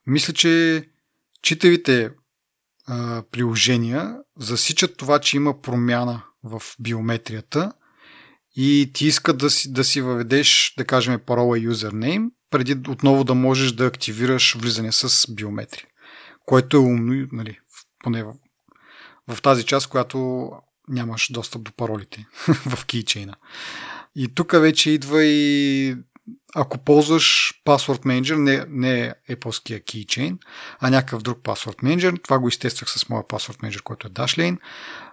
[0.08, 0.84] мисля, че
[1.42, 2.10] читавите
[3.32, 7.72] приложения засичат това, че има промяна в биометрията
[8.56, 13.34] и ти искат да си, да си въведеш, да кажем, парола юзернейм, преди отново да
[13.34, 15.86] можеш да активираш влизане с биометрия.
[16.46, 17.60] Което е умно, нали,
[18.04, 18.34] поне в,
[19.28, 20.50] в тази част, която
[20.88, 23.36] нямаш достъп до паролите в кейчейна.
[24.16, 25.96] И тук вече идва и
[26.56, 30.38] ако ползваш Password Manager, не, не Apple-ския Keychain,
[30.80, 34.58] а някакъв друг Password Manager, това го изтествах с моя Password Manager, който е Dashlane,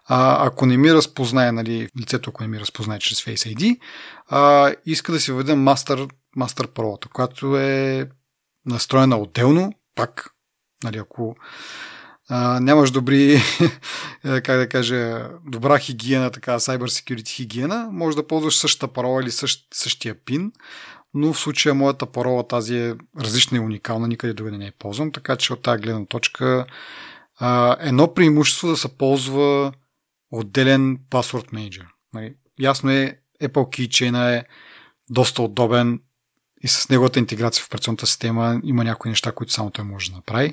[0.07, 3.79] а, ако не ми разпознае, нали, лицето, ако не ми разпознае чрез Face ID,
[4.29, 8.09] а, иска да си въведе Master, Master Pro, която е
[8.67, 10.31] настроена отделно, пак,
[10.85, 11.37] нали, ако
[12.29, 13.35] а, нямаш добри,
[14.25, 19.23] е, как да кажа, добра хигиена, така, cyber security хигиена, може да ползваш същата парола
[19.23, 20.53] или същ, същия пин,
[21.15, 25.13] но в случая моята парола тази е различна и уникална, никъде другаде не я ползвам,
[25.13, 26.67] така че от тази гледна точка
[27.39, 29.73] а, едно преимущество да се ползва
[30.31, 31.87] отделен manager.
[32.15, 34.45] Нали, ясно е, Apple Keychain е
[35.11, 36.01] доста удобен
[36.63, 40.17] и с неговата интеграция в операционната система има някои неща, които само той може да
[40.17, 40.53] направи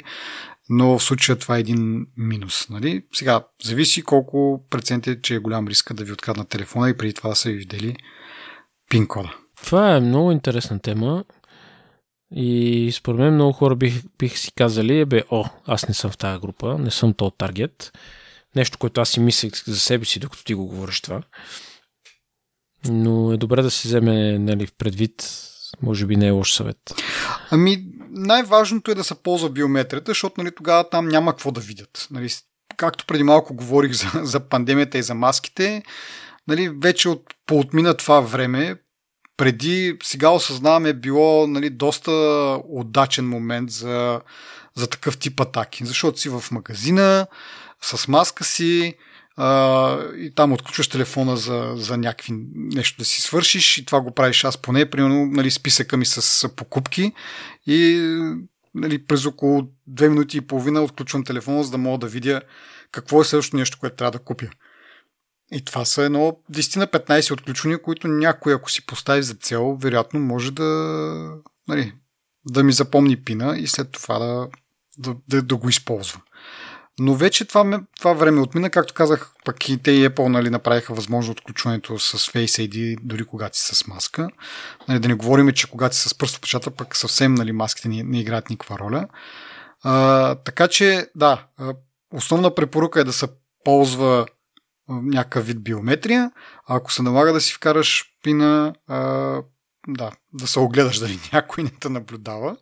[0.69, 2.69] но в случая това е един минус.
[2.69, 3.05] Нали?
[3.13, 7.29] Сега, зависи колко прецените, че е голям риска да ви откраднат телефона и преди това
[7.29, 7.95] да са ви видели
[8.89, 9.37] пин кода.
[9.67, 11.23] Това е много интересна тема
[12.35, 16.17] и според мен много хора бих, бих си казали, бе, о, аз не съм в
[16.17, 17.91] тази група, не съм то таргет.
[18.55, 21.21] Нещо, което аз си мислех за себе си, докато ти го говориш това.
[22.85, 25.31] Но е добре да се вземе нали, в предвид,
[25.81, 26.77] може би не е лош съвет.
[27.51, 32.07] Ами, най-важното е да се ползва биометрията, защото нали, тогава там няма какво да видят.
[32.11, 32.29] Нали,
[32.77, 35.83] както преди малко говорих за, за пандемията и за маските,
[36.47, 38.75] нали, вече от, поотмина това време,
[39.37, 42.11] преди сега осъзнаваме било нали, доста
[42.69, 44.21] удачен момент за,
[44.75, 45.85] за такъв тип атаки.
[45.85, 47.27] Защото си в магазина,
[47.81, 48.93] с маска си,
[49.37, 54.11] а, и там отключваш телефона за, за някакви нещо да си свършиш и това го
[54.11, 57.11] правиш аз поне, примерно нали, списъка ми с покупки
[57.67, 57.99] и
[58.75, 62.41] нали, през около 2 минути и половина отключвам телефона, за да мога да видя
[62.91, 64.49] какво е следващото нещо, което трябва да купя.
[65.51, 69.77] И това са едно 10 на 15 отключвания, които някой, ако си постави за цел,
[69.81, 70.63] вероятно може да,
[71.67, 71.93] нали,
[72.45, 74.47] да ми запомни пина и след това да,
[74.97, 76.21] да, да, да го използва.
[76.99, 80.93] Но вече това, това време отмина, както казах, пък и те и Apple нали, направиха
[80.93, 84.29] възможно отключването с Face ID, дори когато си с маска.
[84.87, 88.19] Нали, да не говорим, че когато си с пръстопечата, пък съвсем нали, маските не, не
[88.19, 89.07] играят никаква роля.
[89.83, 91.47] А, така че, да,
[92.13, 93.27] основна препоръка е да се
[93.63, 94.25] ползва
[94.89, 96.31] някакъв вид биометрия,
[96.67, 98.97] а ако се налага да си вкараш пина, а,
[99.87, 102.57] да, да се огледаш дали някой не те наблюдава.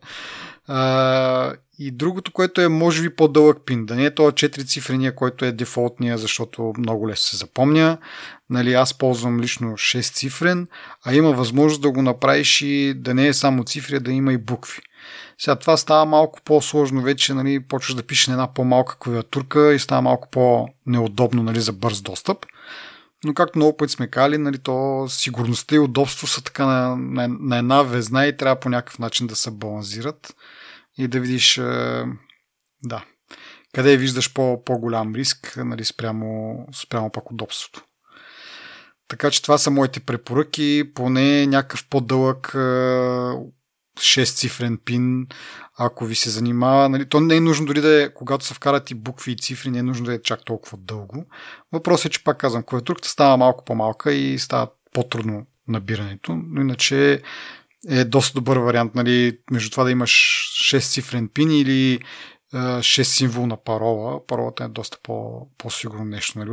[0.68, 5.14] А, и другото, което е може би по-дълъг пин, да не е това 4 цифрения,
[5.14, 7.98] който е дефолтния, защото много лесно се запомня.
[8.50, 10.68] Нали, аз ползвам лично 6 цифрен,
[11.04, 14.38] а има възможност да го направиш и да не е само цифри, да има и
[14.38, 14.82] букви.
[15.38, 19.78] Сега това става малко по-сложно вече, нали, почваш да пишеш на една по-малка клавиатурка и
[19.78, 22.46] става малко по-неудобно нали, за бърз достъп.
[23.24, 27.28] Но както много пъти сме кали, нали, то сигурността и удобство са така на, на,
[27.28, 30.34] на една везна и трябва по някакъв начин да се балансират
[30.98, 31.54] и да видиш
[32.84, 33.04] да,
[33.74, 37.84] къде виждаш по, по-голям риск нали, спрямо, спрямо пак удобството.
[39.08, 40.92] Така че това са моите препоръки.
[40.94, 42.54] Поне някакъв по-дълъг
[44.00, 45.26] 6-цифрен пин,
[45.78, 46.88] ако ви се занимава.
[46.88, 49.70] Нали, то не е нужно дори да е, когато се вкарат и букви и цифри,
[49.70, 51.26] не е нужно да е чак толкова дълго.
[51.72, 57.22] Въпросът е, че пак казвам, клавиатурката става малко по-малка и става по-трудно набирането, но иначе
[57.88, 60.10] е доста добър вариант, нали, между това да имаш
[60.74, 62.00] 6 цифрен пин или
[62.54, 64.26] 6 символна парола.
[64.26, 66.38] Паролата е доста по, по-сигурно нещо.
[66.38, 66.50] Нали.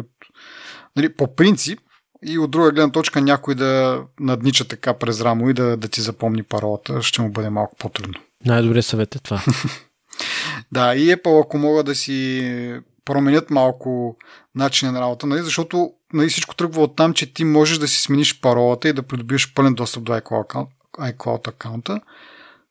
[0.96, 1.80] Нали, по принцип,
[2.26, 6.02] и от друга гледна точка някой да наднича така през рамо и да, да ти
[6.02, 8.14] запомни паролата, ще му бъде малко по-трудно.
[8.46, 9.44] Най-добре съвет е това.
[10.72, 14.18] да, и Apple, ако могат да си променят малко
[14.56, 15.42] начина на работа, нали?
[15.42, 19.04] защото нали, всичко тръгва от там, че ти можеш да си смениш паролата и да
[19.04, 20.68] придобиеш пълен достъп до iCloud,
[21.00, 22.02] iCloud аккаунта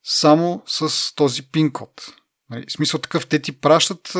[0.03, 2.13] само с този пин код.
[2.49, 4.17] Нали, в смисъл такъв, те ти пращат,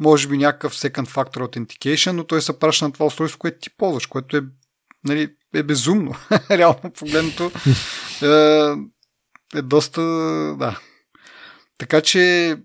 [0.00, 3.70] може би, някакъв second factor authentication, но той се праща на това устройство, което ти
[3.70, 4.42] ползваш, което е,
[5.04, 6.14] нали, е безумно.
[6.50, 7.52] Реално погледнато
[8.22, 10.02] е, е доста,
[10.58, 10.80] да.
[11.78, 12.56] Така че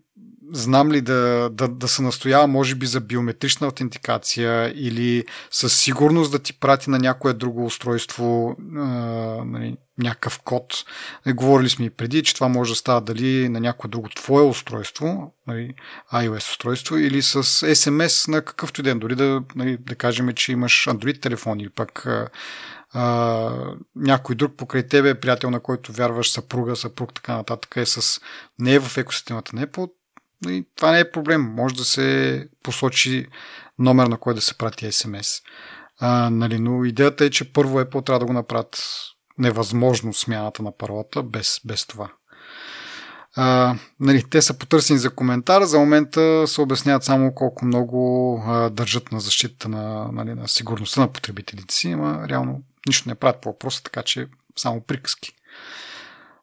[0.51, 6.31] знам ли да, да, да се настоява, може би, за биометрична аутентикация или със сигурност
[6.31, 8.83] да ти прати на някое друго устройство а,
[9.45, 10.85] нали, някакъв код.
[11.25, 14.43] Не, говорили сме и преди, че това може да става дали на някое друго твое
[14.43, 15.73] устройство, нали,
[16.13, 18.99] iOS устройство, или с SMS на какъвто ден.
[18.99, 22.29] Дори да, нали, да кажем, че имаш Android телефон или пък а,
[22.93, 23.51] а,
[23.95, 28.21] някой друг покрай тебе, приятел на който вярваш, съпруга, съпруг, така нататък, е с
[28.59, 29.91] не е в екосистемата на Apple,
[30.49, 31.41] и това не е проблем.
[31.41, 33.27] Може да се посочи
[33.79, 35.43] номер, на който да се прати SMS.
[35.99, 38.83] А, нали, но идеята е, че първо Apple трябва да го направят
[39.37, 42.09] невъзможно смяната на паролата без, без това.
[43.35, 45.63] А, нали, те са потърсени за коментар.
[45.63, 51.01] За момента се обясняват само колко много а, държат на защита на, нали, на сигурността
[51.01, 55.33] на потребителите си, ама реално нищо не правят по въпроса, така че само приказки.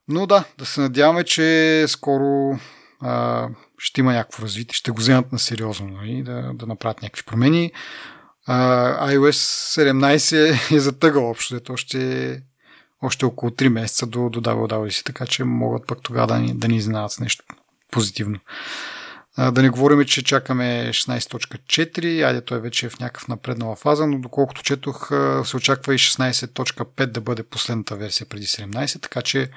[0.08, 2.58] Но да, да се надяваме, че скоро
[3.00, 3.48] а,
[3.84, 7.72] ще има някакво развитие, ще го вземат на сериозно нали, да, да направят някакви промени.
[8.46, 9.30] А, iOS
[9.82, 12.42] 17 е затъгал общо, ето още,
[13.02, 16.68] още около 3 месеца до, до WWDC, така че могат пък тогава да ни, да
[16.68, 17.44] ни изненадат с нещо
[17.90, 18.38] позитивно.
[19.36, 24.06] А, да не говорим, че чакаме 16.4, айде той вече е в някакъв напреднала фаза,
[24.06, 25.08] но доколкото четох,
[25.44, 29.50] се очаква и 16.5 да бъде последната версия преди 17, така че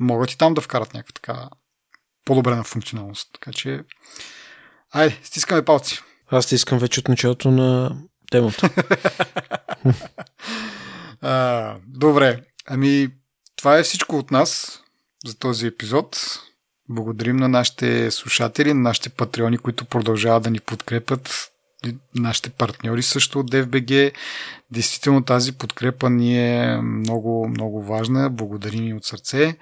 [0.00, 1.48] могат и там да вкарат някаква така
[2.26, 3.28] по-добре на функционалност.
[3.32, 3.80] Така че,
[4.92, 6.02] айде, стискаме палци.
[6.30, 7.96] Аз стискам вече от началото на
[8.30, 8.70] темата.
[11.20, 13.08] а, добре, ами
[13.56, 14.80] това е всичко от нас
[15.26, 16.40] за този епизод.
[16.88, 21.50] Благодарим на нашите слушатели, на нашите патреони, които продължават да ни подкрепят,
[22.14, 24.12] нашите партньори също от DFBG.
[24.70, 28.30] Действително тази подкрепа ни е много, много важна.
[28.30, 29.56] Благодарим и от сърце.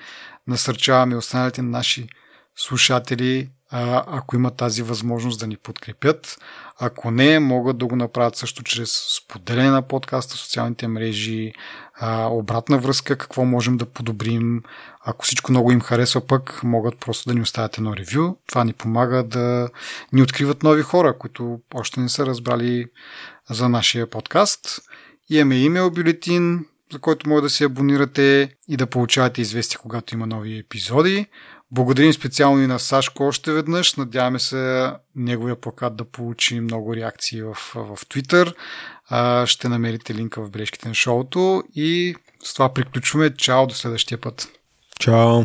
[0.46, 2.08] Насърчаваме останалите наши
[2.56, 6.38] слушатели, ако имат тази възможност да ни подкрепят.
[6.78, 11.52] Ако не, могат да го направят също чрез споделяне на подкаста социалните мрежи,
[12.30, 14.62] обратна връзка, какво можем да подобрим.
[15.04, 18.36] Ако всичко много им харесва, пък могат просто да ни оставят едно ревю.
[18.46, 19.68] Това ни помага да
[20.12, 22.86] ни откриват нови хора, които още не са разбрали
[23.50, 24.80] за нашия подкаст.
[25.30, 30.26] Имаме имейл бюлетин, за който може да се абонирате и да получавате известия, когато има
[30.26, 31.26] нови епизоди.
[31.74, 33.94] Благодарим специално и на Сашко още веднъж.
[33.94, 38.54] Надяваме се неговия плакат да получи много реакции в, в Twitter.
[39.46, 42.14] ще намерите линка в бележките на шоуто и
[42.44, 43.34] с това приключваме.
[43.36, 44.48] Чао, до следващия път.
[45.00, 45.44] Чао.